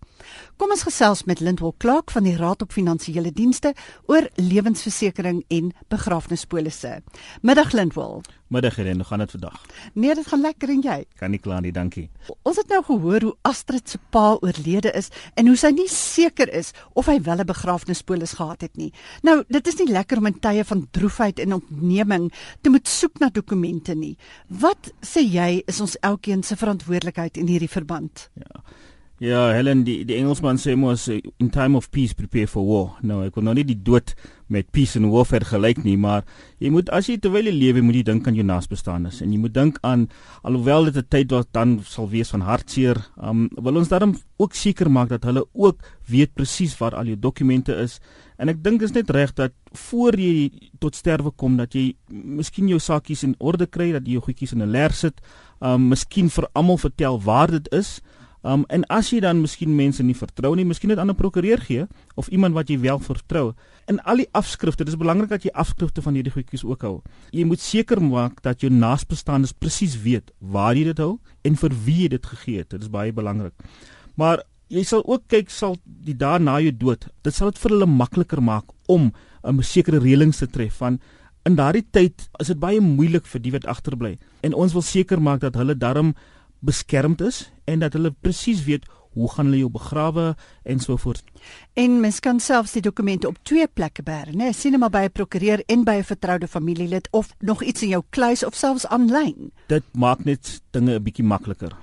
Kom 0.61 0.73
ons 0.75 0.85
gesels 0.85 1.23
met 1.29 1.41
Lindwel 1.41 1.75
Clark 1.81 2.13
van 2.13 2.27
die 2.29 2.37
Raad 2.37 2.63
op 2.63 2.73
Finansiële 2.73 3.33
Dienste 3.33 3.73
oor 4.09 4.29
lewensversekering 4.37 5.45
en 5.49 5.73
begrafnispolisse. 5.89 7.01
Middag 7.41 7.73
Lindwel. 7.73 8.21
Middag 8.51 8.77
Helen, 8.77 8.97
hoe 8.97 9.05
gaan 9.07 9.23
dit 9.23 9.31
vandag? 9.31 9.61
Nee, 9.95 10.15
dit 10.15 10.27
gaan 10.27 10.41
lekker 10.41 10.69
en 10.69 10.81
jy? 10.83 10.97
Kan 11.21 11.31
nie 11.31 11.39
kla 11.39 11.61
nie, 11.63 11.73
dankie. 11.73 12.09
Ons 12.43 12.59
het 12.59 12.69
nou 12.73 12.81
gehoor 12.85 13.23
hoe 13.23 13.35
Astrid 13.47 13.89
se 13.89 14.01
pa 14.11 14.35
oorlede 14.43 14.91
is 14.99 15.09
en 15.39 15.47
hoe 15.47 15.57
sy 15.57 15.71
nie 15.77 15.87
seker 15.89 16.51
is 16.53 16.73
of 16.99 17.07
hy 17.07 17.21
wel 17.23 17.41
'n 17.41 17.47
begrafnispolis 17.47 18.35
gehad 18.41 18.61
het 18.61 18.77
nie. 18.77 18.93
Nou, 19.23 19.45
dit 19.49 19.67
is 19.67 19.79
nie 19.79 19.89
lekker 19.89 20.19
om 20.19 20.27
in 20.27 20.41
tye 20.41 20.65
van 20.65 20.89
droefheid 20.91 21.39
en 21.39 21.53
ontneming 21.53 22.33
te 22.61 22.71
moet 22.71 22.89
soek 22.89 23.19
na 23.19 23.29
dokumente 23.29 23.95
nie. 23.95 24.17
Wat 24.49 24.91
sê 25.03 25.23
jy 25.25 25.63
is 25.67 25.81
ons 25.81 25.97
elkeen 26.07 26.43
se 26.43 26.57
verantwoordelikheid 26.57 27.37
in 27.41 27.51
hierdie 27.51 27.71
verband? 27.71 28.29
Ja. 28.35 28.63
Ja, 29.21 29.51
Helen, 29.53 29.83
die 29.85 29.99
die 30.09 30.17
Engelsman 30.17 30.57
sê 30.57 30.73
mos 30.81 31.03
eh, 31.13 31.19
in 31.45 31.51
time 31.53 31.77
of 31.77 31.91
peace 31.93 32.17
prepare 32.17 32.49
for 32.49 32.65
war. 32.65 32.95
Nou, 33.05 33.19
ek 33.27 33.35
wil 33.37 33.45
nou 33.45 33.53
nie 33.59 33.67
die 33.69 33.77
dood 33.77 34.15
met 34.49 34.71
peace 34.73 34.97
and 34.97 35.11
war 35.13 35.27
vergelyk 35.29 35.83
nie, 35.85 35.99
maar 36.01 36.23
jy 36.57 36.71
moet 36.73 36.89
as 36.97 37.11
jy 37.11 37.19
terwyl 37.21 37.45
jy 37.45 37.53
lewe 37.53 37.83
moet 37.85 37.99
jy 37.99 38.05
dink 38.09 38.31
aan 38.31 38.39
jou 38.39 38.47
naasbestaanes 38.49 39.19
en 39.21 39.35
jy 39.35 39.43
moet 39.43 39.53
dink 39.53 39.77
aan 39.85 40.07
alhoewel 40.41 40.89
dit 40.89 40.97
'n 40.97 41.05
tyd 41.13 41.35
wat 41.37 41.53
dan 41.53 41.83
sal 41.85 42.09
wees 42.09 42.33
van 42.33 42.41
hartseer, 42.49 42.97
um, 43.21 43.51
wil 43.61 43.77
ons 43.77 43.93
daarom 43.93 44.17
ook 44.39 44.57
seker 44.57 44.89
maak 44.89 45.11
dat 45.11 45.29
hulle 45.29 45.45
ook 45.53 45.85
weet 46.09 46.33
presies 46.33 46.73
waar 46.81 46.97
al 46.97 47.13
jou 47.13 47.17
dokumente 47.21 47.77
is. 47.77 48.01
En 48.39 48.49
ek 48.49 48.65
dink 48.65 48.81
is 48.81 48.95
net 48.95 49.11
reg 49.11 49.35
dat 49.35 49.53
voor 49.75 50.17
jy 50.17 50.49
tot 50.81 50.97
sterwe 50.97 51.31
kom 51.37 51.59
dat 51.59 51.75
jy 51.75 51.93
miskien 52.09 52.69
jou 52.69 52.81
sakkies 52.81 53.23
in 53.23 53.37
orde 53.39 53.67
kry, 53.67 53.93
dat 53.93 54.07
jy 54.07 54.17
jou 54.17 54.23
goedjies 54.23 54.53
in 54.53 54.63
'n 54.63 54.73
leer 54.73 54.93
sit, 54.93 55.21
um 55.61 55.91
miskien 55.91 56.31
vir 56.31 56.49
almal 56.55 56.79
vertel 56.79 57.21
waar 57.21 57.51
dit 57.51 57.69
is. 57.73 58.01
Um 58.43 58.65
en 58.73 58.87
as 58.89 59.11
jy 59.13 59.21
dan 59.21 59.43
miskien 59.43 59.75
mense 59.77 60.03
nie 60.03 60.17
vertrou 60.17 60.55
nie, 60.57 60.65
miskien 60.65 60.89
net 60.89 60.99
'n 60.99 61.15
prokureur 61.15 61.61
gee 61.61 61.87
of 62.17 62.29
iemand 62.29 62.55
wat 62.55 62.69
jy 62.69 62.79
wel 62.81 62.99
vertrou. 62.99 63.55
In 63.87 64.01
al 64.01 64.17
die 64.17 64.29
afskrifte, 64.33 64.85
dis 64.85 64.97
belangrik 64.97 65.29
dat 65.29 65.43
jy 65.43 65.51
afskrifte 65.53 66.03
van 66.03 66.15
hierdie 66.15 66.33
goedjies 66.33 66.65
ook 66.65 66.83
hou. 66.83 67.03
Jy 67.33 67.45
moet 67.45 67.61
seker 67.61 68.01
maak 68.03 68.43
dat 68.43 68.61
jou 68.61 68.71
naasbestaandes 68.73 69.53
presies 69.53 70.03
weet 70.03 70.31
waar 70.39 70.75
jy 70.75 70.85
dit 70.85 70.99
hou 70.99 71.19
en 71.43 71.57
vir 71.57 71.71
wie 71.85 72.03
jy 72.03 72.09
dit 72.09 72.27
gegee 72.27 72.59
het. 72.59 72.71
Dit 72.71 72.83
is 72.83 72.89
baie 72.89 73.13
belangrik. 73.13 73.53
Maar 74.17 74.43
jy 74.69 74.85
sal 74.85 75.03
ook 75.05 75.23
kyk 75.29 75.51
sal 75.51 75.77
die 75.85 76.17
dae 76.17 76.39
na 76.39 76.61
jou 76.61 76.73
dood, 76.73 77.09
dit 77.23 77.35
sal 77.35 77.51
dit 77.51 77.59
vir 77.59 77.71
hulle 77.71 77.87
makliker 77.87 78.41
maak 78.41 78.65
om 78.89 79.13
'n 79.45 79.63
sekere 79.63 79.99
reëlings 79.99 80.39
te 80.39 80.47
tref 80.47 80.75
van 80.75 81.01
in 81.49 81.57
daardie 81.57 81.87
tyd 81.91 82.29
is 82.39 82.51
dit 82.53 82.61
baie 82.61 82.81
moeilik 82.81 83.27
vir 83.27 83.41
die 83.41 83.53
wat 83.53 83.67
agterbly 83.67 84.19
en 84.43 84.55
ons 84.55 84.75
wil 84.77 84.83
seker 84.83 85.21
maak 85.21 85.41
dat 85.41 85.57
hulle 85.57 85.75
darm 85.75 86.15
beskermd 86.61 87.21
is 87.21 87.53
en 87.65 87.79
dat 87.79 87.93
hulle 87.93 88.15
presies 88.21 88.65
weet 88.65 88.87
hoe 89.11 89.31
gaan 89.31 89.49
hulle 89.51 89.59
jou 89.59 89.71
begrawe 89.71 90.37
en 90.63 90.81
so 90.81 90.97
voort. 90.97 91.25
En 91.75 92.01
mens 92.01 92.21
kan 92.21 92.41
selfs 92.41 92.77
die 92.77 92.83
dokumente 92.83 93.29
op 93.29 93.39
twee 93.43 93.67
plekke 93.67 94.05
bære, 94.07 94.37
né? 94.39 94.53
Sien 94.55 94.77
hom 94.77 94.91
by 94.91 95.05
'n 95.09 95.13
prokureur 95.13 95.63
en 95.67 95.85
by 95.85 95.99
'n 95.99 96.05
vertroude 96.05 96.49
familielid 96.49 97.09
of 97.11 97.35
nog 97.39 97.63
iets 97.63 97.83
in 97.83 97.89
jou 97.89 98.03
kluis 98.11 98.45
of 98.45 98.55
selfs 98.55 98.87
aanlyn. 98.87 99.53
Dit 99.67 99.85
maak 99.93 100.25
net 100.25 100.63
dinge 100.71 100.95
'n 100.95 101.03
bietjie 101.03 101.25
makliker. 101.25 101.77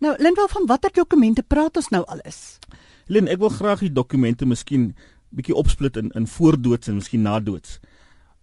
Nou, 0.00 0.14
Lindwel, 0.18 0.48
van 0.48 0.66
watter 0.66 0.90
dokumente 0.92 1.42
praat 1.42 1.76
ons 1.76 1.88
nou 1.88 2.04
alles? 2.06 2.58
Lin, 3.06 3.28
ek 3.28 3.38
wil 3.38 3.48
graag 3.48 3.78
die 3.78 3.92
dokumente 3.92 4.46
miskien 4.46 4.94
bietjie 5.28 5.54
opsplit 5.54 5.96
in 5.96 6.10
in 6.10 6.26
voordoods 6.26 6.88
en 6.88 6.94
miskien 6.94 7.22
nadoods. 7.22 7.78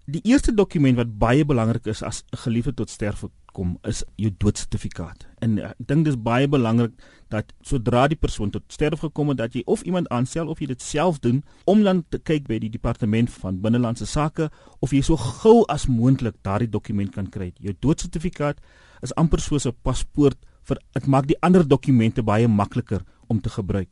Die 0.06 0.22
eerste 0.24 0.54
dokument 0.54 0.96
wat 0.96 1.18
baie 1.20 1.46
belangrik 1.46 1.86
is 1.86 2.04
as 2.04 2.24
'n 2.32 2.38
geliefde 2.38 2.74
tot 2.74 2.90
sterwe 2.90 3.30
kom 3.58 3.76
is 3.90 4.04
jou 4.22 4.30
doodsertifikaat. 4.42 5.26
En 5.42 5.58
ek 5.72 5.80
dink 5.90 6.06
dis 6.06 6.18
baie 6.28 6.48
belangrik 6.50 6.94
dat 7.34 7.50
sodra 7.66 8.06
die 8.12 8.20
persoon 8.20 8.52
tot 8.54 8.66
sterf 8.74 9.02
gekom 9.06 9.34
het 9.34 9.42
dat 9.42 9.58
jy 9.58 9.64
of 9.66 9.84
iemand 9.90 10.10
aanstel 10.14 10.52
of 10.54 10.62
jy 10.62 10.70
dit 10.72 10.84
self 10.84 11.18
doen 11.24 11.42
om 11.66 11.82
dan 11.86 12.04
te 12.14 12.22
kyk 12.22 12.46
by 12.50 12.60
die 12.64 12.72
departement 12.74 13.32
van 13.42 13.62
binnelandse 13.64 14.08
sake 14.10 14.50
of 14.86 14.94
jy 14.94 15.02
so 15.06 15.18
gou 15.42 15.64
as 15.74 15.88
moontlik 15.90 16.38
daardie 16.46 16.70
dokument 16.70 17.14
kan 17.16 17.30
kry. 17.34 17.52
Jou 17.58 17.74
doodsertifikaat 17.74 18.62
is 19.06 19.16
amper 19.18 19.42
soos 19.42 19.66
'n 19.66 19.76
paspoort 19.84 20.38
vir 20.68 20.78
dit 20.94 21.08
maak 21.08 21.28
die 21.28 21.42
ander 21.42 21.64
dokumente 21.68 22.22
baie 22.22 22.48
makliker 22.48 23.02
om 23.28 23.42
te 23.42 23.50
gebruik. 23.50 23.90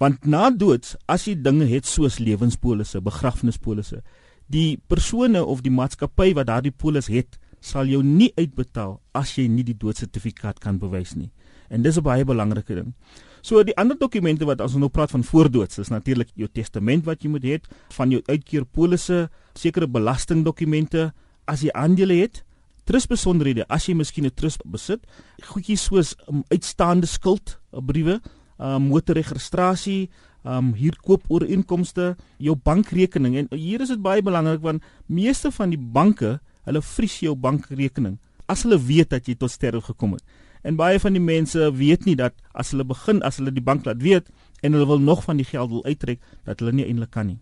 Want 0.00 0.26
na 0.26 0.50
dood, 0.50 0.96
as 1.06 1.26
jy 1.26 1.34
dinge 1.34 1.66
het 1.66 1.86
soos 1.86 2.18
lewenspolisse, 2.18 3.00
begrafnispolisse, 3.00 4.02
Die 4.50 4.80
persone 4.90 5.44
of 5.46 5.62
die 5.62 5.70
maatskappy 5.70 6.32
wat 6.34 6.48
daardie 6.48 6.74
polis 6.74 7.06
het, 7.06 7.36
sal 7.60 7.86
jou 7.86 8.02
nie 8.02 8.32
uitbetaal 8.36 8.98
as 9.14 9.36
jy 9.38 9.46
nie 9.48 9.64
die 9.64 9.76
doodsertifikaat 9.76 10.60
kan 10.60 10.78
bewys 10.78 11.14
nie. 11.16 11.30
En 11.70 11.82
dis 11.82 11.96
'n 11.96 12.02
baie 12.02 12.24
belangrike 12.24 12.74
ding. 12.74 12.94
So 13.42 13.62
die 13.64 13.76
ander 13.76 13.96
dokumente 13.96 14.44
wat 14.44 14.60
ons 14.60 14.74
nou 14.74 14.88
praat 14.88 15.10
van 15.10 15.24
voordoods, 15.24 15.78
is 15.78 15.88
natuurlik 15.88 16.28
jou 16.34 16.48
testament 16.52 17.04
wat 17.04 17.22
jy 17.22 17.28
moet 17.28 17.42
hê, 17.42 17.60
van 17.96 18.10
jou 18.10 18.20
uitkeerpolisse, 18.26 19.28
sekere 19.54 19.86
belastingdokumente, 19.86 21.12
as 21.46 21.62
jy 21.62 21.70
aandele 21.72 22.14
het, 22.14 22.44
trustbesonderhede, 22.84 23.64
as 23.68 23.86
jy 23.86 23.94
miskien 23.94 24.26
'n 24.26 24.34
trust 24.34 24.62
besit, 24.64 25.00
goedjies 25.42 25.84
soos 25.84 26.16
um, 26.28 26.44
uitstaande 26.50 27.06
skuld, 27.06 27.58
uh, 27.72 27.80
briewe, 27.80 28.20
um, 28.58 28.82
motorregistrasie, 28.82 30.10
um 30.44 30.72
huurkoopooreenkomste, 30.72 32.16
jou 32.38 32.54
bankrekening 32.56 33.36
en 33.36 33.48
hier 33.56 33.82
is 33.84 33.88
dit 33.92 34.00
baie 34.00 34.22
belangrik 34.24 34.62
want 34.64 34.82
meeste 35.06 35.50
van 35.52 35.70
die 35.70 35.80
banke, 35.80 36.38
hulle 36.64 36.82
vries 36.82 37.20
jou 37.20 37.34
bankrekening 37.34 38.18
as 38.50 38.64
hulle 38.66 38.78
weet 38.82 39.10
dat 39.14 39.28
jy 39.28 39.36
tot 39.38 39.52
sterwe 39.52 39.82
gekom 39.84 40.16
het. 40.16 40.24
En 40.66 40.76
baie 40.76 40.98
van 41.00 41.14
die 41.16 41.22
mense 41.22 41.70
weet 41.76 42.04
nie 42.08 42.16
dat 42.18 42.34
as 42.52 42.72
hulle 42.74 42.84
begin, 42.84 43.22
as 43.22 43.38
hulle 43.40 43.52
die 43.54 43.64
bank 43.64 43.86
laat 43.88 44.02
weet 44.02 44.28
en 44.60 44.74
hulle 44.76 44.88
wil 44.90 45.00
nog 45.00 45.22
van 45.24 45.38
die 45.40 45.46
geld 45.48 45.70
wil 45.70 45.84
uittrek, 45.86 46.20
dat 46.44 46.60
hulle 46.60 46.74
nie 46.76 46.88
eintlik 46.88 47.12
kan 47.14 47.30
nie. 47.30 47.38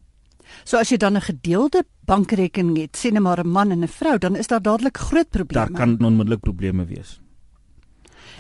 So 0.64 0.78
as 0.78 0.90
jy 0.92 0.96
dan 0.96 1.16
'n 1.16 1.20
gedeelde 1.20 1.84
bankrekening 2.06 2.78
het, 2.78 2.96
sê 2.96 3.12
net 3.12 3.22
maar 3.22 3.40
'n 3.40 3.48
man 3.48 3.72
en 3.72 3.82
'n 3.82 3.88
vrou, 3.88 4.18
dan 4.18 4.36
is 4.36 4.46
daar 4.46 4.62
dadelik 4.62 4.96
groot 4.96 5.30
probleme. 5.30 5.66
Daar 5.66 5.76
kan 5.76 6.04
onmiddellik 6.04 6.40
probleme 6.40 6.84
wees. 6.84 7.20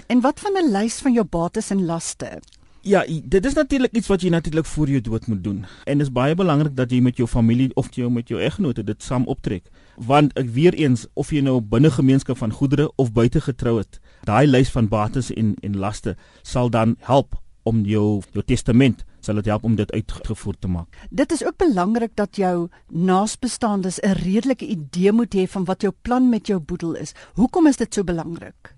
En 0.06 0.20
wat 0.20 0.40
van 0.40 0.52
'n 0.56 0.72
lys 0.72 1.00
van 1.00 1.12
jou 1.12 1.26
bates 1.26 1.70
en 1.70 1.84
laste? 1.84 2.40
Ja, 2.88 3.04
dit 3.24 3.44
is 3.44 3.52
natuurlik 3.52 3.92
iets 3.92 4.08
wat 4.08 4.22
jy 4.24 4.30
natuurlik 4.32 4.66
voor 4.66 4.88
jou 4.88 5.00
dood 5.00 5.26
moet 5.26 5.42
doen. 5.44 5.64
En 5.84 5.98
dit 5.98 6.06
is 6.06 6.12
baie 6.12 6.34
belangrik 6.34 6.76
dat 6.76 6.90
jy 6.90 7.02
met 7.04 7.18
jou 7.20 7.26
familie 7.28 7.68
of 7.76 7.90
jy 7.92 8.08
met 8.08 8.30
jou 8.32 8.40
eggenote 8.40 8.84
dit 8.84 9.02
saam 9.02 9.26
optrek. 9.28 9.66
Want 9.96 10.32
ek 10.40 10.48
weer 10.54 10.72
eens 10.74 11.04
of 11.12 11.28
jy 11.34 11.42
nou 11.44 11.58
binne 11.60 11.90
gemeenskap 11.92 12.40
van 12.40 12.54
goedere 12.54 12.88
of 12.96 13.12
buite 13.12 13.42
getrou 13.44 13.76
het, 13.82 14.00
daai 14.24 14.46
lys 14.46 14.72
van 14.72 14.88
bates 14.88 15.28
en 15.34 15.52
en 15.60 15.76
laste 15.76 16.16
sal 16.42 16.72
dan 16.72 16.96
help 17.10 17.36
om 17.68 17.84
jou 17.84 18.22
jou 18.32 18.44
testament 18.46 19.04
sal 19.20 19.36
dit 19.42 19.52
help 19.52 19.68
om 19.68 19.76
dit 19.76 19.92
uitgevoer 19.92 20.56
te 20.58 20.72
maak. 20.72 20.96
Dit 21.10 21.32
is 21.32 21.44
ook 21.44 21.60
belangrik 21.60 22.16
dat 22.16 22.36
jou 22.36 22.68
naasbestaandes 22.88 24.00
'n 24.00 24.16
redelike 24.24 24.66
idee 24.66 25.12
moet 25.12 25.34
hê 25.34 25.44
van 25.48 25.64
wat 25.64 25.82
jou 25.82 25.92
plan 26.02 26.28
met 26.28 26.46
jou 26.46 26.60
boedel 26.60 26.94
is. 26.94 27.12
Hoekom 27.34 27.66
is 27.66 27.76
dit 27.76 27.94
so 27.94 28.04
belangrik? 28.04 28.74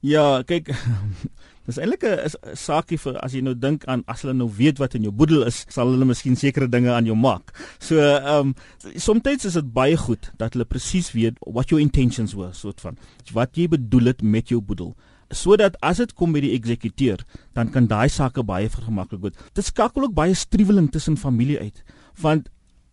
Ja, 0.00 0.42
kyk, 0.42 0.68
dis 1.66 1.78
eintlik 1.78 2.04
'n 2.04 2.56
saakie 2.56 2.98
vir 2.98 3.18
as 3.24 3.32
jy 3.32 3.40
nou 3.40 3.54
dink 3.54 3.84
aan 3.86 4.04
as 4.06 4.22
hulle 4.22 4.34
nou 4.34 4.48
weet 4.48 4.78
wat 4.78 4.94
in 4.94 5.02
jou 5.02 5.12
boedel 5.12 5.46
is, 5.46 5.64
sal 5.68 5.90
hulle 5.90 6.04
miskien 6.04 6.36
sekere 6.36 6.68
dinge 6.68 6.92
aan 6.92 7.06
jou 7.06 7.16
maak. 7.16 7.52
So, 7.78 7.98
ehm 7.98 8.52
um, 8.52 8.54
soms 8.96 9.44
is 9.44 9.54
dit 9.54 9.72
baie 9.72 9.96
goed 9.96 10.30
dat 10.38 10.52
hulle 10.52 10.64
presies 10.64 11.12
weet 11.12 11.36
what 11.40 11.70
your 11.70 11.80
intentions 11.80 12.34
were, 12.34 12.52
soort 12.52 12.80
van 12.80 12.96
wat 13.32 13.56
jy 13.56 13.68
bedoel 13.68 14.06
het 14.06 14.22
met 14.22 14.48
jou 14.48 14.60
boedel 14.60 14.94
sodat 15.30 15.76
as 15.82 15.98
dit 15.98 16.12
kom 16.14 16.32
by 16.32 16.40
die 16.44 16.54
eksekuteur, 16.54 17.24
dan 17.54 17.70
kan 17.72 17.88
daai 17.90 18.08
sake 18.08 18.44
baie 18.46 18.68
vergemaklik 18.68 19.22
word. 19.22 19.38
Dit 19.54 19.64
skakel 19.64 20.06
ook 20.06 20.14
baie 20.14 20.34
striweling 20.34 20.90
tussen 20.92 21.16
familie 21.16 21.58
uit, 21.58 21.82
want 22.20 22.50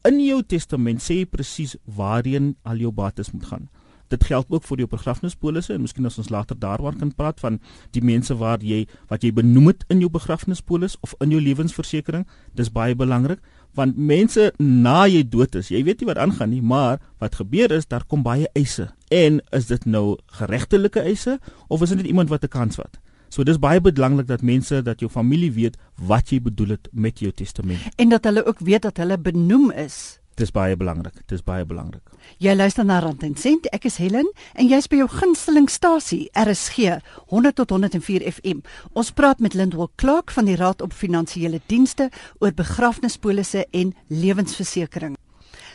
in 0.07 0.17
jou 0.23 0.41
testament 0.41 1.03
sê 1.03 1.21
jy 1.21 1.29
presies 1.29 1.75
waarheen 1.85 2.55
al 2.65 2.81
jou 2.81 2.91
bates 2.91 3.31
moet 3.35 3.45
gaan. 3.45 3.69
Dit 4.11 4.27
geld 4.27 4.49
ook 4.51 4.65
vir 4.67 4.83
jou 4.83 4.89
begrafnispolisse 4.91 5.73
en 5.73 5.85
miskien 5.85 6.05
as 6.09 6.19
ons 6.19 6.31
later 6.33 6.57
daaroor 6.59 6.97
kan 6.99 7.13
praat 7.15 7.39
van 7.39 7.59
die 7.95 8.03
mense 8.03 8.35
waar 8.35 8.59
jy 8.59 8.83
wat 9.11 9.23
jy 9.23 9.31
benoem 9.35 9.71
het 9.71 9.85
in 9.93 10.03
jou 10.03 10.09
begrafnispolis 10.11 10.97
of 11.05 11.15
in 11.23 11.31
jou 11.31 11.39
lewensversekering, 11.41 12.27
dis 12.55 12.71
baie 12.71 12.95
belangrik 12.95 13.39
want 13.77 13.95
mense 13.95 14.49
na 14.59 15.05
jy 15.07 15.21
dood 15.23 15.55
is, 15.55 15.69
jy 15.71 15.79
weet 15.87 16.01
nie 16.01 16.09
wat 16.09 16.19
aangaan 16.19 16.51
nie, 16.51 16.61
maar 16.61 16.99
wat 17.23 17.37
gebeur 17.39 17.71
is 17.71 17.87
daar 17.87 18.03
kom 18.03 18.23
baie 18.25 18.49
eise. 18.57 18.89
En 19.11 19.39
is 19.55 19.69
dit 19.69 19.85
nou 19.87 20.17
geregtelike 20.39 20.99
eise 21.07 21.37
of 21.69 21.81
is 21.81 21.93
dit 21.93 22.03
net 22.03 22.11
iemand 22.11 22.29
wat 22.29 22.43
'n 22.43 22.51
kans 22.51 22.75
vat? 22.75 22.99
So 23.29 23.43
dis 23.43 23.59
baie 23.59 23.79
belangrik 23.79 24.27
dat 24.27 24.41
mense 24.41 24.81
dat 24.83 24.99
jou 24.99 25.09
familie 25.09 25.51
weet 25.51 25.77
wat 25.95 26.29
jy 26.29 26.41
bedoel 26.41 26.67
het 26.75 26.89
met 26.91 27.19
jou 27.19 27.31
testament. 27.31 27.79
En 27.95 28.09
dat 28.09 28.23
hulle 28.23 28.45
ook 28.45 28.59
weet 28.59 28.81
dat 28.81 28.97
hulle 28.97 29.17
benoem 29.17 29.71
is 29.71 30.20
Dis 30.41 30.49
baie 30.49 30.73
belangrik. 30.77 31.19
Dis 31.29 31.43
baie 31.45 31.65
belangrik. 31.69 32.07
Jy 32.41 32.55
luister 32.55 32.85
na 32.87 32.97
Rand 33.03 33.21
en 33.23 33.35
Sent. 33.37 33.67
Ek 33.75 33.85
is 33.85 33.99
Helen 34.01 34.25
en 34.57 34.69
jy's 34.69 34.87
by 34.89 34.97
jou 35.03 35.07
gunstelingstasie 35.11 36.31
RSG 36.33 36.95
100 37.29 37.59
tot 37.59 37.73
104 37.75 38.25
FM. 38.31 38.63
Ons 38.97 39.11
praat 39.13 39.43
met 39.43 39.53
Lindwell 39.53 39.91
Clark 40.01 40.33
van 40.33 40.49
die 40.49 40.57
Raad 40.57 40.81
op 40.81 40.95
Finansiële 40.97 41.61
Dienste 41.69 42.09
oor 42.39 42.55
begrafnispolisse 42.57 43.67
en 43.69 43.93
lewensversekering. 44.09 45.13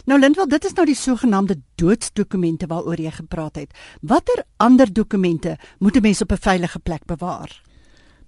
Nou 0.06 0.18
Lindwell, 0.18 0.50
dit 0.50 0.66
is 0.66 0.74
nou 0.74 0.86
die 0.86 0.98
sogenaamde 0.98 1.60
doodsdokumente 1.78 2.66
waaroor 2.70 3.00
jy 3.02 3.14
gepraat 3.20 3.62
het. 3.62 3.70
Watter 4.02 4.42
ander 4.62 4.90
dokumente 4.90 5.58
moet 5.78 5.96
'n 5.96 6.02
mens 6.02 6.22
op 6.22 6.32
'n 6.32 6.42
veilige 6.42 6.78
plek 6.78 7.04
bewaar? 7.06 7.62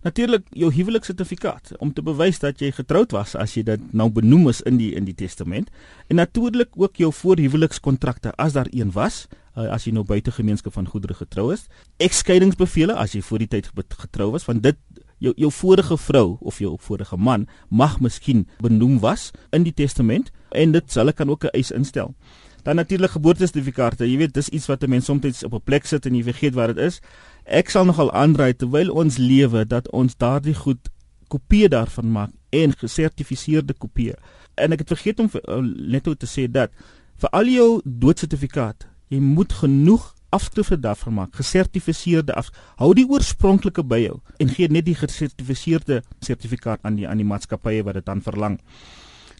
Natuurlik 0.07 0.47
jou 0.55 0.71
huweliksertifikaat 0.73 1.73
om 1.79 1.93
te 1.93 2.03
bewys 2.03 2.39
dat 2.39 2.61
jy 2.63 2.71
getroud 2.71 3.11
was 3.13 3.35
as 3.35 3.57
jy 3.57 3.65
dit 3.67 3.93
nou 3.93 4.09
benoem 4.11 4.49
is 4.49 4.61
in 4.63 4.79
die 4.79 4.93
in 4.95 5.05
die 5.05 5.15
testament 5.15 5.71
en 6.07 6.17
natuurlik 6.17 6.71
ook 6.77 6.97
jou 7.03 7.13
voorhuwelikskontrakte 7.13 8.33
as 8.39 8.55
daar 8.55 8.71
een 8.71 8.93
was 8.95 9.27
uh, 9.57 9.67
as 9.75 9.89
jy 9.89 9.93
nou 9.93 10.05
buite 10.07 10.31
gemeenskap 10.31 10.73
van 10.73 10.87
goedere 10.87 11.19
getrou 11.19 11.51
is 11.53 11.67
ekskeidingsbevele 11.99 12.95
as 12.95 13.19
jy 13.19 13.25
voor 13.27 13.43
die 13.43 13.51
tyd 13.59 13.73
getrou 13.99 14.31
was 14.37 14.47
want 14.47 14.63
dit 14.63 14.79
jou 15.19 15.35
jou 15.37 15.51
vorige 15.53 15.97
vrou 15.99 16.37
of 16.41 16.59
jou 16.59 16.77
vorige 16.81 17.17
man 17.17 17.47
mag 17.69 18.01
miskien 18.01 18.47
benoem 18.63 18.99
was 19.03 19.31
in 19.51 19.67
die 19.67 19.75
testament 19.75 20.31
en 20.55 20.73
dit 20.73 20.93
sal 20.93 21.13
kan 21.13 21.31
ook 21.31 21.45
'n 21.45 21.55
eis 21.55 21.71
instel. 21.71 22.15
Dan 22.63 22.77
natuurlik 22.77 23.11
geboortesertifikate 23.11 24.05
jy 24.05 24.17
weet 24.19 24.35
dis 24.35 24.49
iets 24.49 24.67
wat 24.67 24.83
'n 24.83 24.91
mens 24.91 25.05
soms 25.05 25.45
op 25.45 25.55
'n 25.55 25.65
plek 25.65 25.87
sit 25.87 26.07
en 26.07 26.15
jy 26.15 26.23
vergeet 26.23 26.55
wat 26.55 26.75
dit 26.75 26.77
is 26.77 27.01
Ek 27.49 27.71
sal 27.73 27.87
nogal 27.89 28.11
aanraai 28.13 28.53
terwyl 28.61 28.91
ons 28.93 29.17
lewe 29.17 29.63
dat 29.65 29.87
ons 29.97 30.17
daardie 30.21 30.53
goed 30.55 30.91
kopieë 31.33 31.71
daarvan 31.73 32.11
maak 32.13 32.35
en 32.53 32.75
gesertifiseerde 32.77 33.73
kopieë. 33.73 34.19
En 34.61 34.77
ek 34.77 34.85
het 34.85 34.93
vergeet 34.93 35.23
om 35.23 35.31
uh, 35.33 35.61
net 35.65 36.05
te 36.05 36.29
sê 36.29 36.45
dat 36.45 36.73
vir 37.19 37.33
al 37.33 37.49
jou 37.49 37.69
doodsertifikaat, 37.85 38.85
jy 39.09 39.21
moet 39.25 39.53
genoeg 39.63 40.13
afskrifte 40.29 40.77
daarvan 40.77 41.15
maak, 41.23 41.37
gesertifiseerde 41.41 42.37
af. 42.37 42.51
Hou 42.77 42.93
die 42.97 43.07
oorspronklike 43.09 43.81
by 43.81 44.03
jou 44.03 44.19
en 44.37 44.53
gee 44.53 44.69
net 44.69 44.85
die 44.85 44.97
gesertifiseerde 44.99 46.03
sertifikaat 46.21 46.85
aan 46.85 47.01
die 47.01 47.09
aan 47.09 47.21
die 47.21 47.29
maatskappye 47.29 47.85
wat 47.87 47.97
dit 47.97 48.09
dan 48.09 48.21
verlang. 48.21 48.61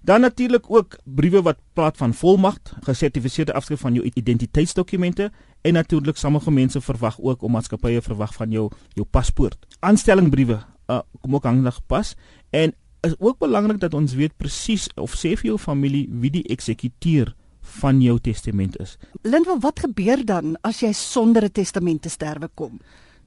Dan 0.03 0.25
natuurlik 0.25 0.71
ook 0.71 0.97
briewe 1.05 1.43
wat 1.43 1.61
praat 1.75 1.97
van 1.97 2.15
volmagt, 2.15 2.73
gesertifiseerde 2.87 3.53
afskrif 3.53 3.81
van 3.85 3.95
jou 3.99 4.11
identiteitsdokumente 4.15 5.31
en 5.63 5.73
natuurlik 5.73 6.17
sommige 6.17 6.51
mense 6.51 6.81
verwag 6.81 7.21
ook 7.21 7.43
om 7.43 7.53
maatskappye 7.53 8.03
verwag 8.03 8.35
van 8.35 8.51
jou 8.51 8.71
jou 8.95 9.07
paspoort. 9.07 9.67
Aanstellingbriewe 9.81 10.61
uh, 10.89 11.01
kom 11.21 11.35
ook 11.35 11.45
handig 11.45 11.81
pas 11.87 12.15
en 12.51 12.75
is 13.01 13.15
ook 13.19 13.39
belangrik 13.39 13.81
dat 13.81 13.95
ons 13.95 14.15
weet 14.15 14.37
presies 14.37 14.89
of 14.95 15.15
sê 15.15 15.35
vir 15.39 15.53
jou 15.53 15.59
familie 15.59 16.07
wie 16.11 16.31
die 16.31 16.47
eksekuteur 16.51 17.35
van 17.81 18.01
jou 18.03 18.17
testament 18.23 18.79
is. 18.81 18.97
Lindwel, 19.23 19.61
wat 19.61 19.85
gebeur 19.85 20.25
dan 20.25 20.57
as 20.67 20.81
jy 20.83 20.93
sonder 20.93 21.45
'n 21.45 21.53
testament 21.53 22.03
te 22.03 22.09
sterwe 22.09 22.49
kom? 22.55 22.81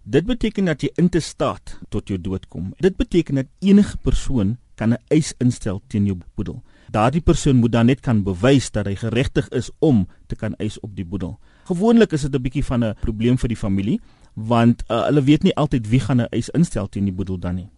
Dit 0.04 0.26
beteken 0.26 0.66
dat 0.66 0.82
jy 0.82 0.90
in 0.96 1.10
te 1.10 1.20
staat 1.20 1.78
tot 1.90 2.08
jou 2.08 2.22
dood 2.22 2.48
kom. 2.48 2.74
Dit 2.80 2.98
beteken 2.98 3.36
dat 3.36 3.46
enige 3.60 3.98
persoon 3.98 4.58
kan 4.76 4.94
'n 4.94 5.04
eis 5.08 5.34
instel 5.38 5.82
teen 5.88 6.06
jou 6.06 6.18
boedel. 6.36 6.64
Daardie 6.90 7.22
persoon 7.22 7.56
moet 7.56 7.72
dan 7.72 7.86
net 7.86 8.00
kan 8.00 8.24
bewys 8.24 8.72
dat 8.72 8.86
hy 8.86 8.96
geregtig 8.96 9.50
is 9.50 9.70
om 9.80 10.08
te 10.28 10.36
kan 10.36 10.56
eis 10.56 10.80
op 10.80 10.96
die 10.96 11.06
boedel. 11.06 11.40
Gewoonlik 11.72 12.12
is 12.12 12.22
dit 12.28 12.36
'n 12.36 12.42
bietjie 12.42 12.66
van 12.66 12.84
'n 12.84 12.96
probleem 13.00 13.38
vir 13.38 13.48
die 13.48 13.58
familie 13.58 14.00
want 14.34 14.84
uh, 14.88 15.06
hulle 15.06 15.24
weet 15.24 15.44
nie 15.44 15.56
altyd 15.56 15.88
wie 15.88 16.00
gaan 16.00 16.22
'n 16.22 16.32
eis 16.32 16.50
instel 16.50 16.90
teen 16.90 17.04
die 17.04 17.14
boedel 17.14 17.40
dan 17.40 17.56
nie. 17.56 17.70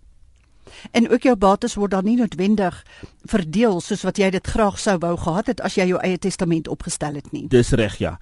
En 0.91 1.09
ook 1.09 1.21
jou 1.21 1.35
bates 1.35 1.75
word 1.75 1.91
dan 1.91 2.03
nie 2.03 2.17
noodwendig 2.17 2.85
verdeel 3.23 3.81
soos 3.81 4.03
wat 4.03 4.17
jy 4.17 4.29
dit 4.29 4.47
graag 4.47 4.79
sou 4.79 4.97
wou 4.97 5.17
gehad 5.17 5.47
het 5.47 5.61
as 5.61 5.75
jy 5.75 5.87
jou 5.87 5.99
eie 6.01 6.17
testament 6.17 6.67
opgestel 6.67 7.13
het 7.13 7.31
nie. 7.31 7.47
Dis 7.47 7.71
reg, 7.71 7.97
ja. 7.97 8.19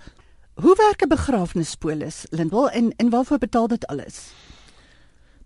Hoe 0.53 0.75
werk 0.75 1.03
'n 1.03 1.09
begrafnispolis, 1.09 2.25
Lindwel, 2.29 2.69
en 2.69 2.93
en 2.97 3.09
waarvoor 3.09 3.37
betaal 3.37 3.67
dit 3.67 3.87
alles? 3.87 4.31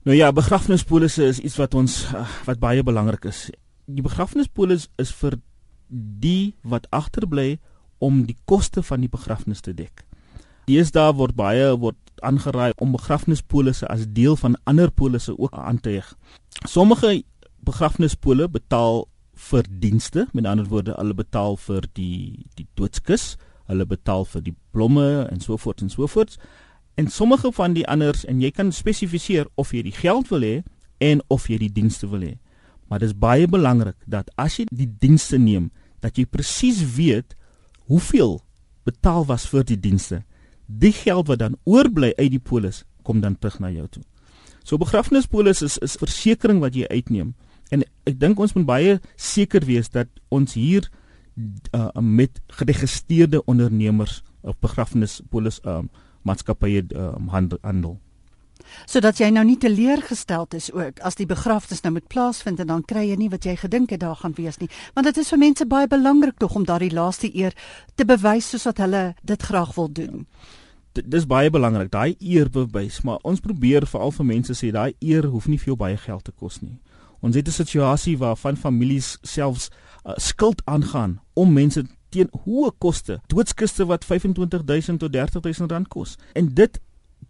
Nou 0.03 0.17
ja, 0.17 0.31
begrafnispolisse 0.31 1.25
is 1.25 1.39
iets 1.39 1.55
wat 1.55 1.73
ons 1.73 2.03
uh, 2.13 2.27
wat 2.45 2.59
baie 2.59 2.83
belangrik 2.83 3.25
is. 3.25 3.49
Die 3.85 4.01
begrafnispolis 4.01 4.87
is 4.95 5.11
vir 5.11 5.39
die 6.19 6.55
wat 6.61 6.87
agterbly 6.89 7.59
om 7.97 8.25
die 8.25 8.37
koste 8.45 8.83
van 8.83 8.99
die 8.99 9.09
begrafnis 9.09 9.59
te 9.59 9.73
dek. 9.73 10.05
Deesdae 10.65 11.13
word 11.13 11.35
baie 11.37 11.69
word 11.77 11.97
aangeraai 12.25 12.73
om 12.81 12.95
begrafnispolisse 12.95 13.87
as 13.91 14.07
deel 14.17 14.37
van 14.39 14.55
ander 14.65 14.91
polisse 14.91 15.35
ook 15.37 15.53
aan 15.53 15.79
te 15.79 15.97
heg. 15.97 16.13
Sommige 16.65 17.23
begrafnispole 17.65 18.47
betaal 18.49 19.05
vir 19.49 19.65
dienste, 19.69 20.27
met 20.33 20.45
ander 20.45 20.65
woorde, 20.71 20.95
hulle 20.97 21.13
betaal 21.13 21.57
vir 21.59 21.85
die 21.93 22.45
die 22.55 22.67
doodskus, 22.79 23.35
hulle 23.67 23.85
betaal 23.85 24.25
vir 24.25 24.45
die 24.45 24.55
blomme 24.71 25.25
en 25.29 25.41
so 25.43 25.57
voort 25.57 25.83
en 25.83 25.91
so 25.91 26.07
voort. 26.07 26.37
En 26.95 27.11
sommige 27.11 27.51
van 27.51 27.75
die 27.75 27.85
anders 27.91 28.23
en 28.25 28.41
jy 28.41 28.51
kan 28.55 28.71
spesifiseer 28.71 29.49
of 29.59 29.73
jy 29.75 29.83
die 29.83 29.95
geld 29.95 30.31
wil 30.31 30.45
hê 30.45 30.55
en 31.03 31.21
of 31.27 31.49
jy 31.51 31.59
die 31.65 31.73
dienste 31.73 32.07
wil 32.07 32.23
hê. 32.23 32.35
Maar 32.87 33.01
dit 33.03 33.11
is 33.11 33.17
baie 33.17 33.47
belangrik 33.49 33.97
dat 34.07 34.29
as 34.39 34.59
jy 34.61 34.67
die 34.71 34.89
dienste 35.01 35.37
neem, 35.41 35.71
dat 35.99 36.17
jy 36.17 36.25
presies 36.29 36.79
weet 36.95 37.35
hoeveel 37.89 38.39
betaal 38.85 39.25
was 39.27 39.47
vir 39.49 39.65
die 39.67 39.79
dienste. 39.81 40.21
Die 40.65 40.91
geld 40.91 41.27
wat 41.27 41.39
dan 41.39 41.57
oorbly 41.63 42.13
uit 42.17 42.31
die 42.31 42.41
polis 42.41 42.83
kom 43.03 43.21
dan 43.21 43.37
terug 43.37 43.59
na 43.59 43.69
jou 43.69 43.87
toe. 43.87 44.03
So 44.63 44.77
begrafnispolis 44.81 45.61
is 45.61 45.77
is 45.77 45.97
versekerings 46.01 46.61
wat 46.61 46.75
jy 46.75 46.87
uitneem. 46.89 47.35
En 47.69 47.83
ek 48.05 48.19
dink 48.19 48.39
ons 48.39 48.53
moet 48.57 48.65
baie 48.65 48.99
seker 49.15 49.65
wees 49.65 49.89
dat 49.89 50.09
ons 50.29 50.53
hier 50.53 50.89
uh, 51.73 51.89
met 52.01 52.41
geregistreerde 52.47 53.43
ondernemers 53.45 54.23
of 54.41 54.57
begrafnispolis 54.59 55.59
um, 55.65 55.89
maatskappye 56.25 56.85
um, 56.95 57.29
handel 57.61 57.99
sodat 58.85 59.19
jy 59.19 59.29
nou 59.29 59.43
nie 59.45 59.57
teleurgesteld 59.57 60.53
is 60.53 60.71
ook 60.73 60.99
as 60.99 61.15
die 61.15 61.27
begrafnis 61.29 61.83
nou 61.83 61.93
moet 61.93 62.07
plaasvind 62.07 62.59
en 62.59 62.67
dan 62.67 62.83
kry 62.83 63.07
jy 63.09 63.17
nie 63.19 63.29
wat 63.29 63.45
jy 63.45 63.55
gedink 63.59 63.89
het 63.89 64.03
daar 64.03 64.15
gaan 64.15 64.35
wees 64.37 64.59
nie. 64.59 64.69
Want 64.93 65.07
dit 65.07 65.17
is 65.17 65.29
vir 65.29 65.41
mense 65.41 65.65
baie 65.65 65.87
belangrik 65.87 66.37
tog 66.39 66.55
om 66.55 66.65
daardie 66.65 66.93
laaste 66.93 67.31
eer 67.35 67.55
te 67.95 68.05
bewys 68.05 68.49
soos 68.49 68.65
wat 68.69 68.77
hulle 68.77 69.03
dit 69.23 69.41
graag 69.41 69.75
wil 69.75 69.91
doen. 69.91 70.25
Dit 70.95 71.13
is 71.13 71.27
baie 71.27 71.49
belangrik 71.49 71.91
daai 71.91 72.15
eer 72.19 72.49
bewys 72.49 73.01
maar 73.03 73.19
ons 73.23 73.43
probeer 73.43 73.87
veral 73.87 74.11
vir 74.11 74.25
mense 74.25 74.53
sê 74.53 74.71
daai 74.71 74.93
eer 74.99 75.27
hoef 75.27 75.47
nie 75.47 75.59
vir 75.59 75.73
jou 75.73 75.79
baie 75.79 75.97
geld 75.97 76.23
te 76.23 76.31
kos 76.31 76.61
nie. 76.61 76.79
Ons 77.21 77.35
het 77.35 77.47
'n 77.47 77.51
situasie 77.51 78.17
waar 78.17 78.37
van 78.37 78.57
families 78.57 79.17
selfs 79.23 79.69
uh, 80.05 80.13
skuld 80.15 80.61
aangaan 80.65 81.19
om 81.33 81.53
mense 81.53 81.83
teen 82.09 82.29
hoë 82.45 82.71
koste 82.77 83.19
doodskiste 83.27 83.85
wat 83.89 84.05
25000 84.05 84.99
tot 84.99 85.11
30000 85.11 85.71
rand 85.71 85.87
kos. 85.87 86.15
En 86.33 86.53
dit 86.53 86.79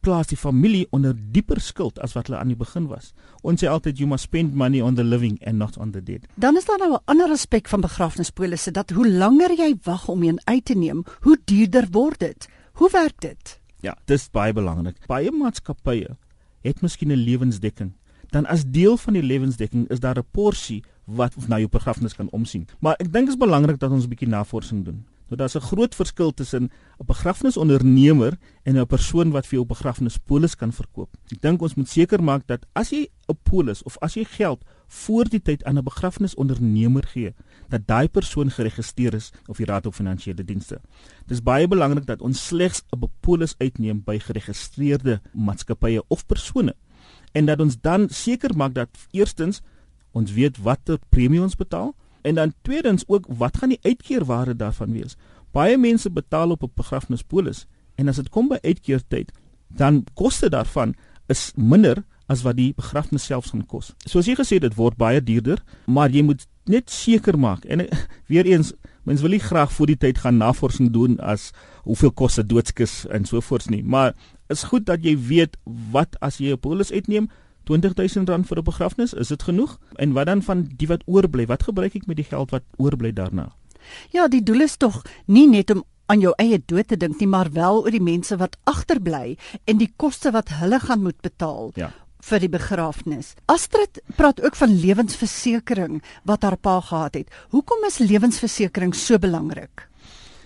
plaas 0.06 0.30
die 0.30 0.38
familie 0.38 0.86
onder 0.96 1.16
dieper 1.16 1.60
skuld 1.62 2.00
as 2.06 2.14
wat 2.14 2.30
hulle 2.30 2.40
aan 2.40 2.52
die 2.54 2.60
begin 2.60 2.86
was. 2.92 3.14
Ons 3.42 3.64
sê 3.64 3.70
altyd 3.72 4.02
you 4.02 4.10
must 4.10 4.30
spend 4.30 4.54
money 4.54 4.84
on 4.86 4.98
the 5.00 5.04
living 5.04 5.40
and 5.44 5.58
not 5.62 5.80
on 5.82 5.96
the 5.96 6.04
dead. 6.04 6.28
Dan 6.36 6.58
is 6.60 6.68
daar 6.70 6.82
nou 6.82 6.94
'n 6.94 7.04
ander 7.06 7.32
aspek 7.32 7.68
van 7.68 7.82
begrafnispolisse 7.82 8.72
dat 8.72 8.90
hoe 8.90 9.10
langer 9.10 9.52
jy 9.58 9.76
wag 9.84 10.08
om 10.08 10.24
een 10.24 10.40
uit 10.44 10.66
te 10.66 10.76
neem, 10.76 11.04
hoe 11.22 11.38
duurder 11.46 11.88
word 11.92 12.20
dit. 12.20 12.48
Hoe 12.74 12.90
werk 12.92 13.22
dit? 13.22 13.60
Ja, 13.82 13.98
dis 14.06 14.30
baie 14.32 14.54
belangrik. 14.54 14.98
Baie 15.08 15.32
maatskappye 15.32 16.18
het 16.62 16.82
miskien 16.82 17.12
'n 17.12 17.24
lewensdekking. 17.24 17.94
Dan 18.30 18.46
as 18.46 18.64
deel 18.66 18.98
van 18.98 19.14
die 19.14 19.24
lewensdekking 19.24 19.90
is 19.90 20.00
daar 20.00 20.18
'n 20.18 20.28
porsie 20.32 20.84
wat 21.06 21.48
na 21.48 21.58
jou 21.58 21.70
begrafnis 21.70 22.16
kan 22.16 22.30
omsien. 22.30 22.68
Maar 22.80 22.94
ek 22.94 23.14
dink 23.14 23.26
dit 23.26 23.36
is 23.36 23.38
belangrik 23.38 23.80
dat 23.80 23.92
ons 23.92 24.06
'n 24.06 24.10
bietjie 24.10 24.28
navorsing 24.28 24.86
doen. 24.86 25.06
Nou 25.28 25.38
daar's 25.38 25.56
'n 25.56 25.68
groot 25.72 25.96
verskil 25.96 26.34
tussen 26.34 26.64
'n 26.64 27.06
begrafnisondernemer 27.06 28.38
en 28.64 28.78
'n 28.78 28.86
persoon 28.86 29.32
wat 29.32 29.48
vir 29.48 29.58
jou 29.58 29.66
begrafnispolis 29.66 30.56
kan 30.56 30.72
verkoop. 30.72 31.10
Ek 31.32 31.42
dink 31.42 31.62
ons 31.62 31.76
moet 31.76 31.90
seker 31.90 32.24
maak 32.24 32.48
dat 32.48 32.66
as 32.74 32.90
jy 32.90 33.10
'n 33.28 33.38
polis 33.44 33.84
of 33.84 33.98
as 34.02 34.14
jy 34.14 34.24
geld 34.24 34.64
voor 34.88 35.26
die 35.30 35.42
tyd 35.42 35.64
aan 35.64 35.78
'n 35.78 35.84
begrafnisondernemer 35.84 37.04
gee, 37.04 37.34
dat 37.70 37.88
daai 37.88 38.08
persoon 38.08 38.52
geregistreer 38.52 39.14
is 39.14 39.32
of 39.48 39.58
die 39.58 39.66
Raad 39.66 39.86
op 39.86 39.96
Finansiële 39.96 40.44
Dienste. 40.44 40.80
Dit 41.26 41.32
is 41.32 41.44
baie 41.44 41.68
belangrik 41.68 42.06
dat 42.06 42.22
ons 42.22 42.48
slegs 42.48 42.84
'n 42.92 43.10
polis 43.20 43.56
uitneem 43.58 44.04
by 44.04 44.20
geregistreerde 44.20 45.22
maatskappye 45.34 46.04
of 46.08 46.26
persone 46.26 46.76
en 47.36 47.46
dat 47.46 47.60
ons 47.60 47.76
dan 47.82 48.10
seker 48.10 48.56
maak 48.56 48.74
dat 48.74 48.90
eerstens 49.12 49.62
ons 50.12 50.32
weet 50.32 50.58
watter 50.64 51.00
premie 51.10 51.42
ons 51.42 51.56
betaal 51.60 51.94
En 52.26 52.36
dan 52.36 52.54
tweedens 52.62 53.04
ook 53.08 53.26
wat 53.30 53.58
gaan 53.58 53.70
die 53.70 53.82
uitkeerwaarde 53.82 54.56
daarvan 54.56 54.92
wees? 54.92 55.14
Baie 55.54 55.78
mense 55.78 56.10
betaal 56.12 56.50
op 56.50 56.64
'n 56.64 56.72
begrafnispolis 56.76 57.68
en 57.96 58.08
as 58.08 58.16
dit 58.16 58.30
kom 58.30 58.48
by 58.48 58.58
uitkeertyd, 58.62 59.32
dan 59.68 60.04
koste 60.14 60.50
daarvan 60.50 60.96
is 61.28 61.52
minder 61.56 62.04
as 62.26 62.42
wat 62.42 62.58
die 62.58 62.74
begrafnis 62.74 63.26
self 63.26 63.46
gaan 63.46 63.66
kos. 63.66 63.94
Soos 64.06 64.26
jy 64.26 64.36
gesê 64.36 64.60
dit 64.60 64.76
word 64.76 64.98
baie 64.98 65.22
duurder, 65.24 65.62
maar 65.86 66.10
jy 66.10 66.24
moet 66.24 66.48
net 66.66 66.90
seker 66.90 67.38
maak 67.40 67.66
en 67.66 67.86
weer 68.32 68.46
eens 68.46 68.74
mens 69.04 69.22
wil 69.22 69.30
nie 69.30 69.40
graag 69.40 69.72
voor 69.72 69.86
die 69.86 69.98
tyd 70.02 70.18
gaan 70.18 70.38
navorsing 70.38 70.92
doen 70.92 71.20
as 71.20 71.52
hoeveel 71.84 72.12
kos 72.12 72.40
'n 72.40 72.48
doodskis 72.48 73.06
en 73.10 73.26
so 73.26 73.42
voorts 73.42 73.68
nie, 73.68 73.84
maar 73.84 74.16
is 74.50 74.64
goed 74.64 74.86
dat 74.86 75.04
jy 75.04 75.18
weet 75.18 75.58
wat 75.92 76.18
as 76.22 76.38
jy 76.38 76.52
'n 76.52 76.60
polis 76.60 76.92
uitneem, 76.92 77.30
20000 77.66 78.30
rand 78.30 78.48
vir 78.48 78.58
'n 78.58 78.64
begrafnis, 78.64 79.14
is 79.14 79.28
dit 79.28 79.44
genoeg? 79.44 79.78
En 79.96 80.14
wat 80.14 80.26
dan 80.26 80.42
van 80.42 80.68
die 80.78 80.88
wat 80.88 81.04
oorbly? 81.06 81.46
Wat 81.46 81.64
gebruik 81.64 81.96
ek 81.96 82.08
met 82.08 82.18
die 82.18 82.30
geld 82.30 82.52
wat 82.52 82.64
oorbly 82.78 83.14
daarna? 83.14 83.52
Ja, 84.10 84.28
die 84.28 84.44
doel 84.44 84.62
is 84.62 84.78
tog 84.78 85.02
nie 85.26 85.48
net 85.48 85.70
om 85.72 85.84
aan 86.06 86.20
jou 86.20 86.34
eie 86.38 86.62
dood 86.66 86.88
te 86.88 86.98
dink 86.98 87.20
nie, 87.20 87.28
maar 87.28 87.52
wel 87.52 87.84
oor 87.84 87.92
die 87.92 88.02
mense 88.02 88.38
wat 88.38 88.58
agterbly 88.64 89.38
en 89.66 89.78
die 89.78 89.94
koste 89.96 90.32
wat 90.32 90.50
hulle 90.50 90.80
gaan 90.80 91.02
moet 91.02 91.22
betaal. 91.22 91.72
Ja 91.76 91.92
vir 92.26 92.42
die 92.42 92.50
begrafnis. 92.50 93.34
Astrid 93.52 94.00
praat 94.18 94.42
ook 94.42 94.56
van 94.58 94.74
lewensversekering 94.82 96.00
wat 96.26 96.46
haar 96.46 96.58
pa 96.58 96.80
gehad 96.82 97.20
het. 97.20 97.34
Hoekom 97.54 97.86
is 97.86 98.02
lewensversekering 98.02 98.96
so 98.98 99.20
belangrik? 99.22 99.86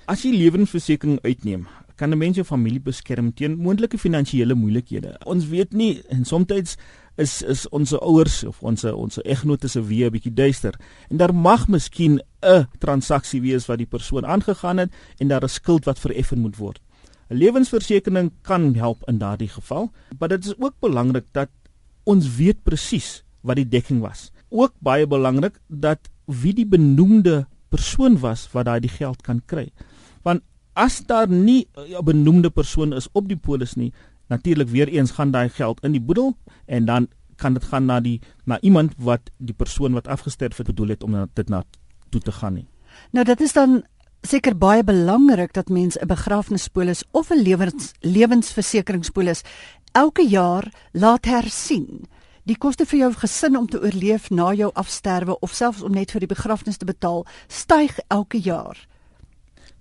As 0.09 0.25
jy 0.25 0.33
lewensversekering 0.33 1.21
uitneem, 1.23 1.67
kan 1.99 2.13
'n 2.13 2.17
mens 2.17 2.35
jou 2.35 2.45
familie 2.47 2.79
beskerm 2.79 3.33
teen 3.33 3.57
moontlike 3.57 3.97
finansiële 3.97 4.55
moeilikhede. 4.55 5.17
Ons 5.25 5.47
weet 5.47 5.73
nie 5.73 6.01
en 6.09 6.25
soms 6.25 6.77
is 7.17 7.41
is 7.43 7.67
ons 7.69 7.93
ouers 7.93 8.43
of 8.47 8.61
ons 8.63 8.83
ons 8.83 9.21
eggenote 9.23 9.67
se 9.67 9.81
weë 9.81 10.07
'n 10.07 10.15
bietjie 10.15 10.33
duister 10.33 10.73
en 11.09 11.17
daar 11.17 11.33
mag 11.33 11.67
miskien 11.67 12.21
'n 12.41 12.67
transaksie 12.79 13.41
wees 13.41 13.67
wat 13.67 13.77
die 13.77 13.91
persoon 13.95 14.25
aangegaan 14.25 14.77
het 14.77 14.91
en 15.19 15.27
daar 15.27 15.43
'n 15.43 15.49
skuld 15.49 15.85
wat 15.85 15.99
vereffen 15.99 16.39
moet 16.39 16.57
word. 16.57 16.79
'n 17.29 17.37
Lewensversekering 17.37 18.31
kan 18.41 18.75
help 18.75 19.03
in 19.07 19.17
daardie 19.17 19.49
geval, 19.49 19.91
maar 20.19 20.29
dit 20.29 20.45
is 20.45 20.59
ook 20.59 20.73
belangrik 20.79 21.25
dat 21.31 21.49
ons 22.03 22.35
weet 22.35 22.63
presies 22.63 23.23
wat 23.41 23.55
die 23.55 23.69
dekking 23.69 24.01
was. 24.01 24.31
Ook 24.49 24.73
baie 24.79 25.07
belangrik 25.07 25.59
dat 25.67 25.99
wie 26.25 26.53
die 26.53 26.65
benoemde 26.65 27.47
persoon 27.69 28.19
was 28.19 28.47
wat 28.51 28.65
daai 28.65 28.79
die 28.79 28.89
geld 28.89 29.21
kan 29.21 29.41
kry. 29.45 29.69
As 30.79 31.01
daar 31.05 31.27
nie 31.27 31.67
'n 31.75 32.03
benoemde 32.03 32.49
persoon 32.49 32.93
is 32.93 33.07
op 33.11 33.27
die 33.27 33.37
polis 33.37 33.73
nie, 33.75 33.93
natuurlik 34.27 34.69
weer 34.69 34.87
eens 34.87 35.11
gaan 35.11 35.31
daai 35.31 35.49
geld 35.49 35.83
in 35.83 35.91
die 35.91 36.01
boedel 36.01 36.37
en 36.65 36.85
dan 36.85 37.07
kan 37.35 37.53
dit 37.53 37.63
gaan 37.63 37.85
na 37.85 37.99
die 37.99 38.21
na 38.45 38.59
iemand 38.61 38.93
wat 38.97 39.29
die 39.37 39.53
persoon 39.53 39.93
wat 39.93 40.07
afgesterf 40.07 40.57
het 40.57 40.67
bedoel 40.67 40.87
het 40.87 41.03
om 41.03 41.29
dit 41.33 41.49
na 41.49 41.63
toe 42.09 42.21
te 42.21 42.31
gaan 42.31 42.53
nie. 42.53 42.67
Nou 43.11 43.25
dit 43.25 43.41
is 43.41 43.53
dan 43.53 43.83
seker 44.21 44.57
baie 44.57 44.83
belangrik 44.83 45.53
dat 45.53 45.69
mense 45.69 45.99
'n 45.99 46.07
begrafnispolis 46.07 47.03
of 47.11 47.29
'n 47.31 47.41
lewens 47.41 47.91
lewensversekeringspolis 47.99 49.41
elke 49.91 50.27
jaar 50.27 50.73
laat 50.91 51.25
hersien. 51.25 52.07
Die 52.43 52.57
koste 52.57 52.85
vir 52.85 52.99
jou 52.99 53.13
gesin 53.13 53.57
om 53.57 53.67
te 53.67 53.81
oorleef 53.81 54.29
na 54.29 54.53
jou 54.53 54.71
afsterwe 54.73 55.39
of 55.39 55.53
selfs 55.53 55.81
om 55.81 55.91
net 55.91 56.11
vir 56.11 56.19
die 56.19 56.35
begrafnis 56.35 56.77
te 56.77 56.85
betaal, 56.85 57.25
styg 57.47 57.99
elke 58.07 58.37
jaar. 58.37 58.87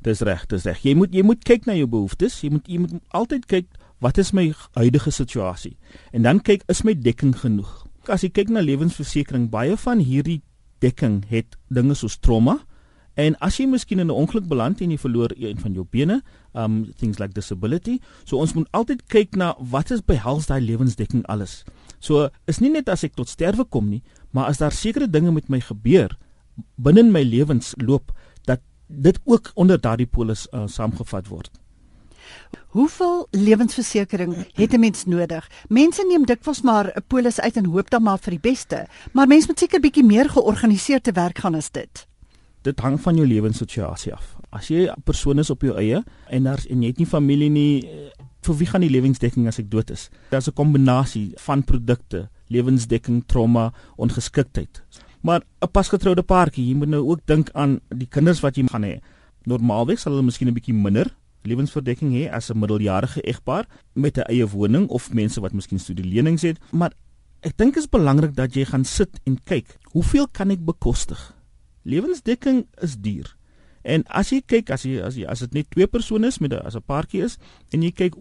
Dis 0.09 0.23
reg, 0.25 0.47
dis 0.49 0.65
reg. 0.65 0.81
Jy 0.87 0.95
moet 0.97 1.13
jy 1.13 1.23
moet 1.27 1.43
kyk 1.45 1.67
na 1.69 1.75
jou 1.77 1.89
behoeftes. 1.91 2.39
Jy 2.41 2.55
moet 2.55 2.69
jy 2.71 2.81
moet 2.81 2.97
altyd 3.17 3.45
kyk 3.51 3.69
wat 4.01 4.19
is 4.23 4.31
my 4.33 4.47
huidige 4.79 5.11
situasie 5.11 5.75
en 6.15 6.23
dan 6.23 6.39
kyk 6.45 6.63
is 6.71 6.85
my 6.87 6.95
dekking 6.95 7.35
genoeg. 7.37 7.71
As 8.09 8.23
jy 8.23 8.31
kyk 8.31 8.53
na 8.55 8.63
lewensversekering, 8.63 9.49
baie 9.51 9.75
van 9.77 10.01
hierdie 10.01 10.41
dekking 10.81 11.25
het 11.29 11.59
dinge 11.75 11.97
soos 11.99 12.15
trauma 12.23 12.61
en 13.19 13.35
as 13.43 13.59
jy 13.59 13.67
miskien 13.67 13.99
in 13.99 14.07
'n 14.07 14.15
ongeluk 14.15 14.47
beland 14.47 14.81
en 14.81 14.91
jy 14.91 14.99
verloor 14.99 15.35
een 15.35 15.59
van 15.59 15.75
jou 15.75 15.85
bene, 15.91 16.23
um 16.55 16.87
things 16.99 17.19
like 17.19 17.35
disability, 17.35 17.99
so 18.25 18.39
ons 18.39 18.55
moet 18.55 18.69
altyd 18.71 19.03
kyk 19.09 19.37
na 19.37 19.57
wat 19.59 19.91
is 19.91 20.01
behels 20.01 20.47
daai 20.47 20.61
lewensdekking 20.61 21.27
alles. 21.27 21.65
So 21.99 22.31
is 22.47 22.61
nie 22.61 22.71
net 22.71 22.89
as 22.89 23.05
ek 23.05 23.17
tot 23.17 23.29
sterwe 23.29 23.65
kom 23.65 23.91
nie, 23.91 24.03
maar 24.31 24.47
as 24.47 24.59
daar 24.59 24.73
sekere 24.73 25.11
dinge 25.11 25.33
met 25.33 25.49
my 25.49 25.61
gebeur 25.61 26.17
binne 26.77 27.03
my 27.11 27.23
lewensloop 27.23 28.13
dit 28.89 29.21
ook 29.25 29.51
onder 29.55 29.81
daardie 29.81 30.07
polis 30.07 30.47
uh, 30.51 30.67
saamgevat 30.67 31.29
word. 31.29 31.51
Hoeveel 32.69 33.27
lewensversekering 33.31 34.35
het 34.53 34.73
'n 34.73 34.81
mens 34.81 35.05
nodig? 35.05 35.51
Mense 35.69 36.05
neem 36.09 36.27
dikwels 36.27 36.61
maar 36.63 36.93
'n 36.95 37.03
polis 37.07 37.41
uit 37.41 37.57
en 37.57 37.65
hoop 37.65 37.91
dan 37.91 38.03
maar 38.03 38.19
vir 38.19 38.31
die 38.31 38.51
beste, 38.51 38.87
maar 39.13 39.27
mens 39.27 39.47
moet 39.47 39.59
seker 39.59 39.81
bietjie 39.81 40.05
meer 40.05 40.31
georganiseerd 40.31 41.05
te 41.05 41.13
werk 41.13 41.39
gaan 41.39 41.55
as 41.55 41.71
dit. 41.71 42.07
Dit 42.63 42.81
hang 42.81 43.01
van 43.01 43.17
jou 43.17 43.27
lewenssituasie 43.27 44.15
af. 44.15 44.37
As 44.51 44.69
jy 44.69 44.89
'n 44.89 45.03
persoon 45.05 45.39
is 45.39 45.51
op 45.51 45.63
jou 45.63 45.77
eie 45.77 46.05
en 46.29 46.43
daar 46.43 46.65
en 46.69 46.83
jy 46.83 46.89
het 46.89 46.99
nie 46.99 47.07
familie 47.07 47.51
nie, 47.51 47.87
eh, 47.87 48.11
vir 48.43 48.57
wie 48.57 48.67
gaan 48.67 48.81
die 48.81 48.91
lewensdekking 48.91 49.47
as 49.47 49.59
ek 49.59 49.71
dood 49.71 49.91
is? 49.91 50.11
Daar's 50.31 50.49
'n 50.49 50.53
kombinasie 50.53 51.33
van 51.37 51.65
produkte, 51.65 52.29
lewensdekking, 52.47 53.25
trauma, 53.27 53.73
ongeskiktheid. 53.97 54.83
Maar 55.21 55.43
'n 55.61 55.71
pasgetroude 55.73 56.23
paartjie, 56.23 56.69
jy 56.69 56.75
moet 56.75 56.89
nou 56.89 57.03
ook 57.09 57.21
dink 57.25 57.51
aan 57.53 57.81
die 57.89 58.07
kinders 58.07 58.41
wat 58.41 58.57
jy 58.57 58.67
gaan 58.67 58.85
hê. 58.85 59.01
Normaalweg 59.45 59.99
sal 59.99 60.13
hulle 60.13 60.25
miskien 60.25 60.49
'n 60.49 60.55
bietjie 60.55 60.75
minder 60.75 61.15
lewensverdekking 61.43 62.13
hê 62.13 62.31
as 62.31 62.51
'n 62.51 62.59
middeljarige 62.59 63.21
egpaar 63.23 63.67
met 63.95 64.19
'n 64.19 64.29
eie 64.29 64.47
woning 64.47 64.89
of 64.89 65.13
mense 65.13 65.41
wat 65.41 65.53
miskien 65.53 65.79
studielenings 65.79 66.43
het, 66.43 66.59
maar 66.73 66.93
ek 67.41 67.57
dink 67.57 67.75
dit 67.75 67.83
is 67.83 67.89
belangrik 67.89 68.35
dat 68.35 68.55
jy 68.55 68.65
gaan 68.65 68.85
sit 68.85 69.21
en 69.25 69.39
kyk, 69.45 69.77
hoeveel 69.93 70.29
kan 70.29 70.51
ek 70.51 70.65
bekostig? 70.65 71.35
Lewensdekking 71.83 72.67
is 72.83 72.97
duur. 72.97 73.37
En 73.83 74.05
as 74.07 74.31
jy 74.31 74.43
kyk 74.47 74.71
as 74.71 74.83
jy 74.83 75.01
as 75.01 75.17
jy 75.17 75.25
as 75.27 75.39
dit 75.39 75.53
net 75.53 75.71
twee 75.71 75.87
persone 75.87 76.27
is 76.27 76.39
met 76.39 76.53
'n 76.53 76.67
as 76.67 76.75
'n 76.77 76.83
paartjie 76.83 77.23
is 77.23 77.39
en 77.73 77.83
jy 77.83 77.91
kyk 77.91 78.15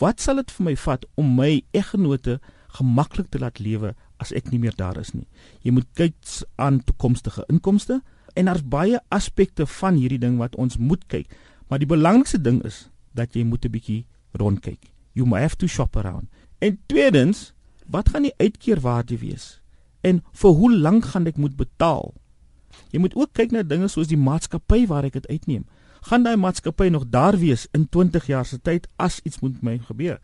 wat 0.00 0.20
sal 0.20 0.36
dit 0.36 0.50
vir 0.50 0.64
my 0.64 0.76
vat 0.76 1.04
om 1.14 1.34
my 1.34 1.62
eggenote 1.72 2.40
gemaklik 2.68 3.30
te 3.30 3.38
laat 3.38 3.58
lewe 3.58 3.94
as 4.18 4.32
ek 4.32 4.50
nie 4.50 4.58
meer 4.58 4.76
daar 4.76 4.98
is 4.98 5.14
nie. 5.14 5.26
Jy 5.62 5.70
moet 5.72 5.86
kyk 5.94 6.14
aan 6.56 6.84
toekomstige 6.84 7.44
inkomste, 7.48 8.02
En 8.38 8.44
daar's 8.44 8.62
baie 8.62 9.00
aspekte 9.08 9.66
van 9.66 9.96
hierdie 9.98 10.20
ding 10.22 10.36
wat 10.38 10.56
ons 10.56 10.76
moet 10.76 11.02
kyk. 11.06 11.26
Maar 11.66 11.82
die 11.82 11.90
belangrikste 11.90 12.40
ding 12.40 12.60
is 12.64 12.86
dat 13.18 13.34
jy 13.34 13.42
moet 13.44 13.64
'n 13.64 13.70
bietjie 13.70 14.06
rondkyk. 14.32 14.92
You 15.12 15.26
might 15.26 15.42
have 15.42 15.56
to 15.56 15.66
shop 15.66 15.96
around. 15.96 16.28
En 16.58 16.78
tweedens, 16.86 17.52
wat 17.86 18.08
gaan 18.08 18.22
die 18.22 18.34
uitkeerwaarde 18.36 19.18
wees? 19.18 19.60
En 20.00 20.22
vir 20.32 20.50
hoe 20.50 20.76
lank 20.76 21.04
gaan 21.04 21.26
ek 21.26 21.36
moet 21.36 21.56
betaal? 21.56 22.14
Jy 22.90 22.98
moet 22.98 23.14
ook 23.14 23.32
kyk 23.32 23.50
na 23.50 23.62
dinge 23.62 23.88
soos 23.88 24.06
die 24.06 24.16
maatskappy 24.16 24.86
waar 24.86 25.04
ek 25.04 25.12
dit 25.12 25.26
uitneem. 25.26 25.66
Gaan 26.00 26.22
daai 26.22 26.36
maatskappy 26.36 26.88
nog 26.88 27.08
daar 27.08 27.38
wees 27.38 27.66
in 27.72 27.88
20 27.88 28.26
jaar 28.26 28.46
se 28.46 28.60
tyd 28.60 28.88
as 28.96 29.20
iets 29.24 29.40
moet 29.40 29.52
met 29.52 29.62
my 29.62 29.78
gebeur? 29.78 30.20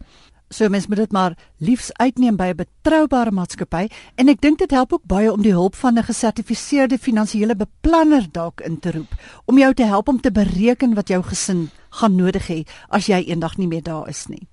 So 0.49 0.69
mens 0.69 0.87
moet 0.87 0.97
dit 0.97 1.13
maar 1.13 1.37
liefs 1.59 1.93
uitneem 1.93 2.37
by 2.37 2.53
'n 2.53 2.57
betroubare 2.57 3.31
maatskappy 3.31 3.89
en 4.15 4.29
ek 4.29 4.41
dink 4.41 4.59
dit 4.59 4.71
help 4.71 4.93
ook 4.93 5.05
baie 5.07 5.33
om 5.33 5.43
die 5.43 5.53
hulp 5.53 5.75
van 5.75 5.99
'n 5.99 6.03
gesertifiseerde 6.03 6.99
finansiële 6.99 7.57
beplanner 7.57 8.27
dalk 8.33 8.61
in 8.61 8.79
te 8.79 8.91
roep 8.91 9.15
om 9.45 9.59
jou 9.59 9.75
te 9.75 9.85
help 9.85 10.09
om 10.09 10.21
te 10.21 10.31
bereken 10.31 10.95
wat 10.95 11.09
jou 11.09 11.23
gesin 11.23 11.71
gaan 11.91 12.17
nodig 12.17 12.49
hê 12.49 12.67
as 12.89 13.07
jy 13.07 13.25
eendag 13.27 13.57
nie 13.57 13.69
meer 13.69 13.83
daar 13.83 14.09
is 14.09 14.27
nie. 14.27 14.49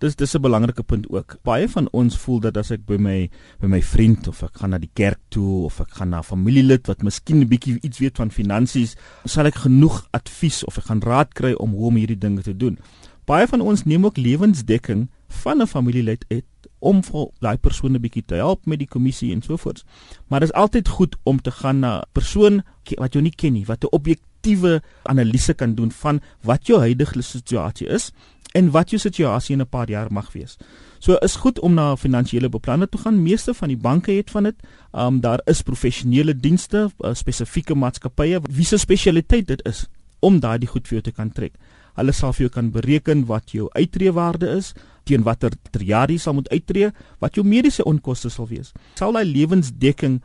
Dis 0.00 0.16
dis 0.16 0.34
'n 0.34 0.40
belangrike 0.40 0.82
punt 0.82 1.08
ook. 1.10 1.36
Baie 1.42 1.68
van 1.68 1.88
ons 1.92 2.16
voel 2.16 2.40
dat 2.40 2.56
as 2.56 2.70
ek 2.70 2.86
by 2.86 2.96
my 2.96 3.30
by 3.60 3.66
my 3.66 3.82
vriend 3.82 4.28
of 4.28 4.42
ek 4.42 4.56
gaan 4.56 4.70
na 4.70 4.78
die 4.78 4.90
kerk 4.94 5.18
toe 5.28 5.64
of 5.64 5.80
ek 5.80 5.90
gaan 5.90 6.08
na 6.08 6.18
'n 6.18 6.22
familielid 6.22 6.86
wat 6.86 7.02
miskien 7.02 7.40
'n 7.40 7.48
bietjie 7.48 7.78
iets 7.82 7.98
weet 7.98 8.16
van 8.16 8.30
finansies, 8.30 8.96
sal 9.24 9.46
ek 9.46 9.54
genoeg 9.54 10.08
advies 10.10 10.64
of 10.64 10.78
ek 10.78 10.84
gaan 10.84 11.00
raad 11.00 11.34
kry 11.34 11.52
om 11.52 11.70
hoe 11.70 11.86
om 11.86 11.96
hierdie 11.96 12.18
dinge 12.18 12.42
te 12.42 12.56
doen. 12.56 12.78
Baie 13.26 13.46
van 13.46 13.60
ons 13.60 13.84
neem 13.84 14.04
ook 14.04 14.16
lewensdekking 14.16 15.08
van 15.30 15.62
'n 15.62 15.66
familielid 15.66 16.24
uit 16.28 16.44
om 16.78 17.02
vir 17.04 17.28
daai 17.40 17.56
persoon 17.56 17.94
'n 17.94 18.00
bietjie 18.00 18.24
te 18.26 18.34
help 18.34 18.66
met 18.66 18.78
die 18.78 18.88
kommissie 18.88 19.32
en 19.32 19.42
so 19.42 19.56
voort. 19.56 19.84
Maar 20.28 20.40
dit 20.40 20.48
is 20.48 20.54
altyd 20.54 20.88
goed 20.88 21.16
om 21.22 21.40
te 21.40 21.50
gaan 21.50 21.78
na 21.78 21.98
'n 21.98 22.04
persoon 22.12 22.62
wat 22.98 23.12
jou 23.12 23.22
nie 23.22 23.34
ken 23.34 23.52
nie, 23.52 23.66
wat 23.66 23.84
'n 23.84 23.94
objektiewe 23.94 24.82
analise 25.02 25.54
kan 25.54 25.74
doen 25.74 25.90
van 25.90 26.20
wat 26.42 26.66
jou 26.66 26.78
huidige 26.78 27.22
situasie 27.22 27.86
is 27.86 28.12
en 28.52 28.70
wat 28.70 28.90
jou 28.90 29.00
situasie 29.00 29.54
in 29.54 29.60
'n 29.60 29.68
paar 29.68 29.88
jaar 29.88 30.12
mag 30.12 30.32
wees. 30.32 30.56
So 30.98 31.14
is 31.14 31.36
goed 31.36 31.60
om 31.60 31.74
na 31.74 31.92
'n 31.92 31.96
finansiële 31.96 32.48
beplanner 32.48 32.88
toe 32.88 33.00
gaan. 33.00 33.22
Meeste 33.22 33.54
van 33.54 33.68
die 33.68 33.76
banke 33.76 34.12
het 34.12 34.30
van 34.30 34.42
dit. 34.42 34.54
Um 34.92 35.20
daar 35.20 35.40
is 35.44 35.62
professionele 35.62 36.36
dienste, 36.36 36.90
uh, 36.98 37.14
spesifieke 37.14 37.74
maatskappye 37.74 38.40
wie 38.50 38.64
se 38.64 38.76
spesialiteit 38.76 39.46
dit 39.46 39.64
is 39.64 39.86
om 40.18 40.40
daardie 40.40 40.68
goed 40.68 40.88
vir 40.88 41.00
jou 41.00 41.02
te 41.02 41.12
kan 41.12 41.32
trek. 41.32 41.52
Hulle 42.00 42.14
sal 42.16 42.32
vir 42.32 42.46
jou 42.46 42.52
kan 42.54 42.70
bereken 42.72 43.26
wat 43.28 43.52
jou 43.52 43.68
uittreewaarde 43.76 44.48
is, 44.56 44.72
teen 45.04 45.24
watter 45.26 45.52
jaar 45.84 46.10
jy 46.10 46.18
sal 46.20 46.36
moet 46.38 46.48
uittreë, 46.48 46.92
wat 47.20 47.36
jou 47.36 47.44
mediese 47.44 47.84
onkoste 47.84 48.30
sal 48.32 48.48
wees. 48.48 48.72
Sal 48.96 49.12
daai 49.16 49.26
lewensdekking 49.28 50.20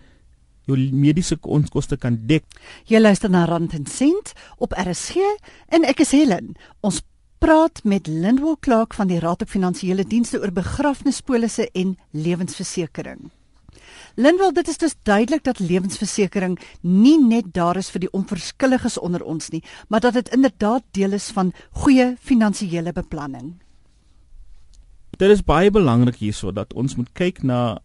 jou 0.66 0.78
mediese 0.78 1.38
onkoste 1.42 1.98
kan 2.02 2.18
dek. 2.30 2.46
Jy 2.90 3.02
luister 3.02 3.30
na 3.30 3.46
Rand 3.50 3.76
en 3.78 3.86
Sent 3.90 4.34
op 4.58 4.74
RSG 4.74 5.22
en 5.76 5.86
ek 5.86 6.02
is 6.06 6.16
Helen. 6.16 6.56
Ons 6.82 7.04
praat 7.44 7.84
met 7.84 8.08
Lindwell 8.08 8.58
Clark 8.60 8.96
van 8.98 9.12
die 9.12 9.20
Raad 9.22 9.44
op 9.46 9.52
Finansiële 9.52 10.08
Dienste 10.08 10.40
oor 10.42 10.54
begrafnispolisse 10.56 11.68
en 11.74 11.98
lewensversekering. 12.12 13.28
Lindwell, 14.16 14.54
dit 14.56 14.68
is 14.72 14.78
dus 14.80 14.96
duidelik 15.04 15.44
dat 15.44 15.60
lewensversekering 15.60 16.56
nie 16.82 17.18
net 17.20 17.52
daar 17.54 17.76
is 17.76 17.90
vir 17.92 18.06
die 18.06 18.12
onverskilliges 18.16 18.96
onder 18.98 19.24
ons 19.24 19.50
nie, 19.52 19.60
maar 19.92 20.00
dat 20.00 20.16
dit 20.16 20.32
inderdaad 20.32 20.86
deel 20.96 21.18
is 21.18 21.28
van 21.36 21.52
goeie 21.84 22.14
finansiële 22.24 22.94
beplanning. 22.96 23.58
Dit 25.20 25.32
is 25.32 25.44
baie 25.44 25.72
belangrik 25.72 26.22
hierso 26.24 26.52
dat 26.56 26.72
ons 26.74 26.96
moet 26.96 27.12
kyk 27.16 27.44
na 27.44 27.82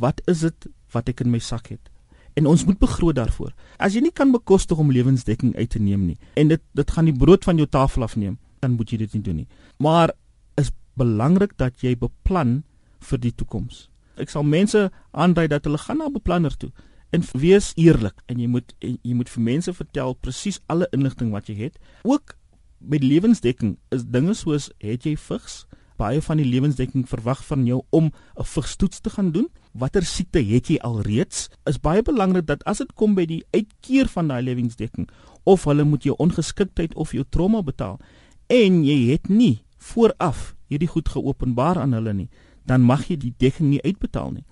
wat 0.00 0.20
is 0.28 0.44
dit 0.44 0.68
wat 0.92 1.08
ek 1.08 1.24
in 1.24 1.32
my 1.32 1.40
sak 1.40 1.72
het? 1.72 1.88
En 2.36 2.46
ons 2.50 2.64
moet 2.66 2.78
begroot 2.78 3.16
daarvoor. 3.16 3.54
As 3.78 3.96
jy 3.96 4.02
nie 4.04 4.12
kan 4.12 4.32
bekostig 4.34 4.78
om 4.80 4.92
lewensdekking 4.92 5.54
uit 5.56 5.70
te 5.70 5.80
neem 5.80 6.04
nie 6.10 6.18
en 6.36 6.52
dit 6.52 6.62
dit 6.76 6.92
gaan 6.92 7.08
die 7.08 7.16
brood 7.16 7.44
van 7.44 7.56
jou 7.56 7.68
tafel 7.68 8.04
afneem, 8.04 8.36
dan 8.60 8.76
moet 8.76 8.92
jy 8.92 9.00
dit 9.06 9.16
nie 9.16 9.24
doen 9.24 9.40
nie. 9.44 9.48
Maar 9.80 10.12
is 10.60 10.72
belangrik 11.00 11.56
dat 11.56 11.80
jy 11.80 11.96
beplan 11.96 12.62
vir 13.00 13.20
die 13.20 13.32
toekoms. 13.32 13.88
Ek 14.16 14.30
sal 14.30 14.42
mense 14.42 14.90
aandui 15.12 15.48
dat 15.48 15.64
hulle 15.64 15.78
gaan 15.78 15.98
na 15.98 16.06
'n 16.06 16.12
beplanner 16.12 16.56
toe 16.56 16.72
en 17.14 17.22
wees 17.38 17.72
eerlik 17.78 18.22
en 18.26 18.40
jy 18.40 18.48
moet 18.50 18.74
en 18.82 18.98
jy 19.02 19.14
moet 19.14 19.28
vir 19.28 19.42
mense 19.42 19.72
vertel 19.72 20.14
presies 20.14 20.60
alle 20.66 20.88
inligting 20.92 21.30
wat 21.30 21.46
jy 21.46 21.54
het. 21.54 21.78
Ook 22.02 22.34
met 22.78 23.04
lewensdekking 23.04 23.78
is 23.94 24.04
dinge 24.04 24.34
soos 24.34 24.70
het 24.82 25.06
jy 25.06 25.16
vigs? 25.16 25.64
Baie 25.96 26.22
van 26.26 26.40
die 26.42 26.48
lewensdekking 26.48 27.06
verwag 27.06 27.44
van 27.46 27.66
jou 27.66 27.82
om 27.90 28.10
'n 28.10 28.44
vigstoets 28.44 29.00
te 29.00 29.10
gaan 29.10 29.30
doen. 29.30 29.48
Watter 29.72 30.02
siekte 30.02 30.42
het 30.42 30.68
jy 30.68 30.78
alreeds? 30.82 31.48
Is 31.66 31.78
baie 31.80 32.02
belangrik 32.02 32.46
dat 32.46 32.64
as 32.64 32.78
dit 32.78 32.92
kom 32.94 33.14
by 33.14 33.26
die 33.26 33.44
uitkeer 33.50 34.08
van 34.08 34.28
daai 34.28 34.42
lewensdekking 34.42 35.08
of 35.44 35.64
hulle 35.64 35.84
moet 35.84 36.02
jou 36.02 36.14
ongeskiktheid 36.18 36.94
of 36.94 37.12
jou 37.12 37.24
trauma 37.30 37.62
betaal, 37.62 38.00
en 38.46 38.84
jy 38.84 39.10
het 39.12 39.28
nie 39.28 39.64
vooraf 39.78 40.54
hierdie 40.68 40.88
goed 40.88 41.08
geopenbaar 41.08 41.78
aan 41.78 41.92
hulle 41.92 42.12
nie, 42.12 42.28
dan 42.64 42.84
mag 42.84 43.08
jy 43.08 43.16
die 43.16 43.34
dekking 43.38 43.70
nie 43.70 43.82
uitbetaal 43.84 44.30
nie. 44.30 44.44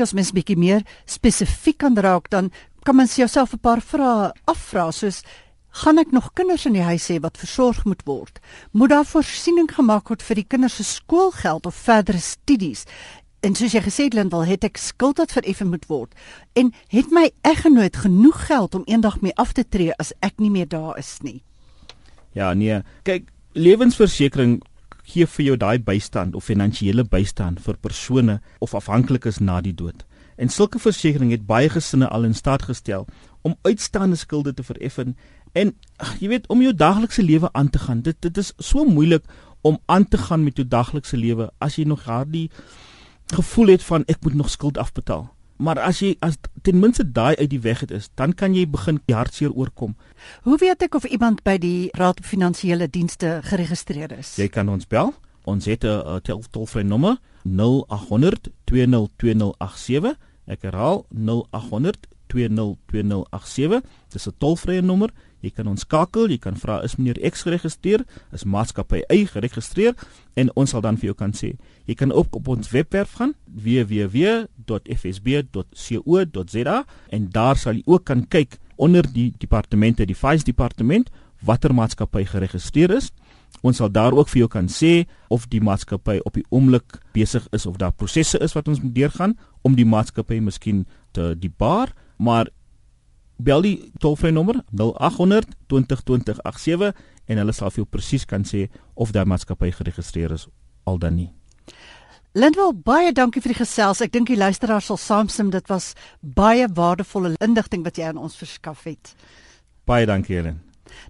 As 0.00 0.14
mens 0.16 0.32
bietjie 0.32 0.56
meer 0.56 0.84
spesifiek 1.04 1.78
kan 1.82 1.96
raak, 1.96 2.30
dan 2.32 2.50
kan 2.84 2.96
mens 2.96 3.16
jouself 3.16 3.52
'n 3.52 3.58
paar 3.58 3.80
vrae 3.80 4.32
afvra 4.44 4.90
soos 4.90 5.22
gaan 5.70 5.98
ek 5.98 6.12
nog 6.12 6.32
kinders 6.32 6.66
in 6.66 6.72
die 6.72 6.82
huis 6.82 7.08
hê 7.08 7.20
wat 7.20 7.38
versorg 7.38 7.84
moet 7.84 8.02
word? 8.04 8.40
Moet 8.72 8.90
daar 8.90 9.04
voorsiening 9.04 9.70
gemaak 9.70 10.08
word 10.08 10.22
vir 10.22 10.34
die 10.34 10.46
kinders 10.48 10.76
se 10.76 10.84
skoolgeld 10.84 11.66
of 11.66 11.74
verdere 11.74 12.18
studies? 12.18 12.86
En 13.40 13.54
soos 13.54 13.72
jy 13.72 13.80
gesê 13.80 14.04
het 14.08 14.14
Lindel, 14.14 14.44
het 14.44 14.64
ek 14.64 14.76
skuld 14.76 15.18
wat 15.18 15.32
vereffen 15.32 15.70
moet 15.70 15.86
word 15.88 16.14
en 16.52 16.72
het 16.88 17.10
my 17.10 17.30
eggenoot 17.42 17.96
genoeg 17.96 18.46
geld 18.46 18.74
om 18.74 18.84
eendag 18.86 19.20
mee 19.20 19.34
af 19.36 19.52
te 19.52 19.64
tree 19.64 19.94
as 19.96 20.12
ek 20.20 20.36
nie 20.38 20.50
meer 20.50 20.68
daar 20.68 20.98
is 20.98 21.18
nie? 21.22 21.42
Ja, 22.32 22.52
nee. 22.54 22.82
Kyk, 23.02 23.30
lewensversekering 23.52 24.60
gee 25.10 25.26
vir 25.26 25.44
jou 25.44 25.56
daai 25.56 25.78
bystand 25.78 26.34
of 26.38 26.46
finansiële 26.48 27.04
bystand 27.04 27.60
vir 27.64 27.76
persone 27.80 28.40
of 28.58 28.74
afhanklikes 28.74 29.40
na 29.40 29.60
die 29.60 29.74
dood. 29.74 30.04
En 30.36 30.48
sulke 30.48 30.78
versekerings 30.78 31.34
het 31.36 31.46
baie 31.46 31.68
gesinne 31.68 32.08
al 32.08 32.24
in 32.28 32.34
staat 32.34 32.62
gestel 32.68 33.06
om 33.42 33.56
uitstaande 33.62 34.16
skulde 34.16 34.54
te 34.54 34.62
vereffen 34.62 35.16
en 35.52 35.74
ach, 35.96 36.14
jy 36.20 36.28
weet 36.28 36.46
om 36.48 36.62
jou 36.62 36.72
daaglikse 36.74 37.22
lewe 37.22 37.50
aan 37.52 37.70
te 37.70 37.78
gaan. 37.78 38.02
Dit 38.06 38.20
dit 38.22 38.36
is 38.38 38.52
so 38.58 38.84
moeilik 38.84 39.26
om 39.60 39.78
aan 39.86 40.08
te 40.08 40.18
gaan 40.18 40.44
met 40.44 40.56
jou 40.56 40.68
daaglikse 40.68 41.16
lewe 41.16 41.50
as 41.58 41.76
jy 41.76 41.84
nog 41.84 42.04
daardie 42.06 42.48
gevoel 43.34 43.76
het 43.76 43.82
van 43.82 44.04
ek 44.06 44.22
moet 44.22 44.34
nog 44.34 44.50
skuld 44.50 44.78
afbetaal. 44.78 45.28
Maar 45.60 45.78
as 45.84 45.98
jy 46.00 46.14
as 46.24 46.38
ten 46.64 46.78
minste 46.80 47.04
daai 47.04 47.36
uit 47.36 47.50
die 47.52 47.60
weg 47.60 47.82
het 47.84 47.90
is, 47.92 48.08
dan 48.16 48.32
kan 48.32 48.54
jy 48.56 48.64
begin 48.68 49.00
hartseer 49.12 49.52
oorkom. 49.52 49.92
Hoe 50.48 50.56
weet 50.60 50.82
ek 50.86 50.96
of 50.96 51.04
iemand 51.04 51.42
by 51.44 51.58
die 51.60 51.90
Raad 52.00 52.22
vir 52.22 52.28
Finansiële 52.32 52.88
Dienste 52.88 53.40
geregistreer 53.44 54.14
is? 54.16 54.38
Jy 54.40 54.48
kan 54.48 54.72
ons 54.72 54.88
bel. 54.88 55.12
Ons 55.44 55.68
het 55.68 55.84
'n 55.84 56.20
tolvrye 56.50 56.84
nommer 56.84 57.18
0800 57.44 58.48
202087. 58.64 60.16
Ek 60.46 60.62
herhaal 60.62 61.04
0800 61.10 62.08
202087. 62.32 63.82
Dis 64.08 64.26
'n 64.26 64.34
tolvrye 64.38 64.80
nommer. 64.80 65.10
Jy 65.40 65.50
kan 65.56 65.66
ons 65.70 65.80
skakel, 65.86 66.30
jy 66.30 66.38
kan 66.42 66.56
vra 66.60 66.84
is 66.84 66.96
meneer 66.98 67.18
X 67.30 67.42
geregistreer, 67.46 68.04
is 68.34 68.44
maatskappy 68.44 69.00
Y 69.08 69.26
geregistreer 69.30 69.94
en 70.36 70.50
ons 70.54 70.70
sal 70.70 70.82
dan 70.84 70.96
vir 71.00 71.06
jou 71.10 71.16
kan 71.22 71.32
sê. 71.36 71.56
Jy 71.88 71.94
kan 71.98 72.12
ook 72.12 72.36
op 72.36 72.48
ons 72.52 72.70
webwerf 72.74 73.12
gaan 73.18 73.34
www.fsb.co.za 73.46 74.46
en 77.16 77.30
daar 77.32 77.56
sal 77.56 77.74
jy 77.78 77.84
ook 77.86 78.04
kan 78.10 78.26
kyk 78.28 78.58
onder 78.80 79.04
die 79.04 79.34
departemente, 79.38 80.06
die 80.08 80.16
Vice 80.16 80.44
departement 80.44 81.10
watter 81.44 81.72
maatskappy 81.74 82.24
geregistreer 82.28 82.90
is. 82.96 83.10
Ons 83.66 83.80
sal 83.80 83.90
daar 83.92 84.14
ook 84.16 84.28
vir 84.30 84.44
jou 84.44 84.50
kan 84.52 84.68
sê 84.72 85.04
of 85.28 85.48
die 85.52 85.60
maatskappy 85.64 86.20
op 86.24 86.36
die 86.38 86.46
oomblik 86.48 87.00
besig 87.16 87.46
is 87.56 87.66
of 87.66 87.76
daar 87.80 87.92
prosesse 87.92 88.38
is 88.40 88.54
wat 88.56 88.68
ons 88.68 88.80
moet 88.80 88.94
deurgaan 88.94 89.36
om 89.66 89.76
die 89.76 89.88
maatskappy 89.88 90.40
miskien 90.40 90.86
te 91.12 91.34
debar, 91.36 91.92
maar 92.16 92.48
bel 93.40 93.62
die 93.62 93.76
tolvrye 94.02 94.32
nommer 94.32 94.60
0800 94.72 95.56
202087 95.72 96.94
en 97.30 97.42
hulle 97.42 97.54
sal 97.54 97.70
vir 97.70 97.84
jou 97.84 97.90
presies 97.90 98.26
kan 98.26 98.44
sê 98.44 98.68
of 98.94 99.12
daai 99.14 99.26
maatskappy 99.28 99.72
geregistreer 99.76 100.34
is 100.36 100.48
al 100.86 100.98
dan 100.98 101.16
nie. 101.16 101.30
Lindwel 102.38 102.72
baie 102.86 103.10
dankie 103.12 103.42
vir 103.42 103.54
die 103.54 103.62
gesels. 103.64 104.00
Ek 104.04 104.12
dink 104.14 104.30
die 104.30 104.38
luisteraars 104.38 104.86
sal 104.86 105.00
saamstem 105.02 105.50
dit 105.50 105.66
was 105.70 105.94
baie 106.22 106.68
waardevolle 106.70 107.34
inligting 107.42 107.82
wat 107.86 107.98
jy 107.98 108.06
aan 108.10 108.20
ons 108.22 108.38
verskaf 108.38 108.84
het. 108.86 109.14
Baie 109.86 110.06
dankie 110.06 110.36
Helen. 110.38 110.60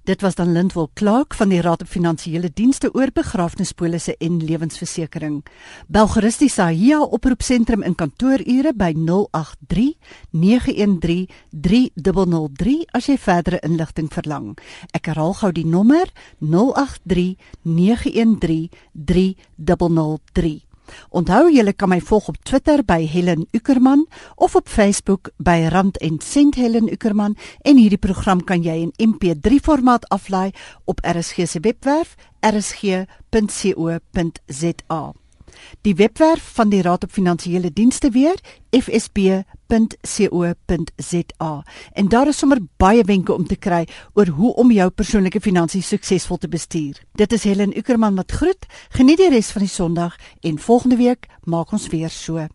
Dit 0.05 0.21
was 0.21 0.35
dan 0.35 0.53
Lindwel 0.53 0.91
Clark 0.95 1.35
van 1.35 1.49
die 1.49 1.61
Raad 1.61 1.83
op 1.83 1.89
Finansiële 1.89 2.51
Dienste 2.55 2.91
oor 2.95 3.11
begrafnispolisse 3.13 4.17
en 4.19 4.39
lewensversekering. 4.45 5.43
Bel 5.89 6.09
gerus 6.09 6.39
die 6.39 6.49
Sahia 6.49 7.01
oproepsentrum 7.01 7.83
in 7.83 7.95
kantoorure 7.95 8.73
by 8.75 8.93
083 8.95 9.97
913 10.31 11.29
3003 11.51 12.87
as 12.93 13.11
jy 13.11 13.19
verdere 13.19 13.61
inligting 13.67 14.09
verlang. 14.13 14.55
Ek 14.97 15.11
herhaal 15.11 15.35
gou 15.43 15.53
die 15.53 15.67
nommer 15.67 16.09
083 16.39 17.37
913 17.63 18.69
3003. 18.95 20.70
Onthou 21.11 21.51
julle 21.53 21.73
kan 21.73 21.89
my 21.89 22.01
volg 22.01 22.29
op 22.29 22.39
Twitter 22.43 22.85
by 22.85 23.07
Helen 23.07 23.47
Ukerman 23.53 24.07
of 24.37 24.57
op 24.57 24.69
Facebook 24.69 25.31
by 25.37 25.69
Rand 25.71 25.99
en 25.99 26.19
Sent 26.21 26.55
Helen 26.55 26.93
Ukerman 26.93 27.37
en 27.63 27.77
hierdie 27.77 27.99
program 27.99 28.45
kan 28.45 28.63
jy 28.63 28.77
in 28.87 28.93
MP3 29.11 29.61
formaat 29.63 30.09
aflaai 30.09 30.51
op 30.85 31.01
RSG 31.05 31.47
se 31.47 31.61
webwerf 31.61 32.17
rsg.co.za. 32.41 33.41
Die 35.81 35.95
webwerf 35.95 36.53
van 36.55 36.69
die 36.69 36.83
Raad 36.83 37.05
op 37.05 37.13
Finansiële 37.13 37.73
Dienste 37.73 38.11
weer 38.11 38.37
fsb.co.za. 38.71 39.23
En 41.93 42.09
daar 42.09 42.29
is 42.29 42.39
sommer 42.39 42.59
baie 42.77 43.05
wenke 43.05 43.35
om 43.35 43.47
te 43.47 43.57
kry 43.57 43.89
oor 44.15 44.27
hoe 44.27 44.55
om 44.55 44.71
jou 44.71 44.91
persoonlike 44.91 45.41
finansies 45.41 45.89
suksesvol 45.89 46.37
te 46.37 46.49
bestuur. 46.49 47.03
Dit 47.13 47.33
is 47.33 47.45
Helen 47.45 47.77
Ukerman 47.79 48.15
wat 48.15 48.33
groet. 48.33 48.67
Geniet 48.89 49.17
die 49.19 49.31
res 49.31 49.51
van 49.51 49.63
die 49.63 49.71
Sondag 49.71 50.17
en 50.41 50.59
volgende 50.59 50.97
week 50.97 51.27
maak 51.45 51.73
ons 51.73 51.89
weer 51.89 52.11
so. 52.11 52.47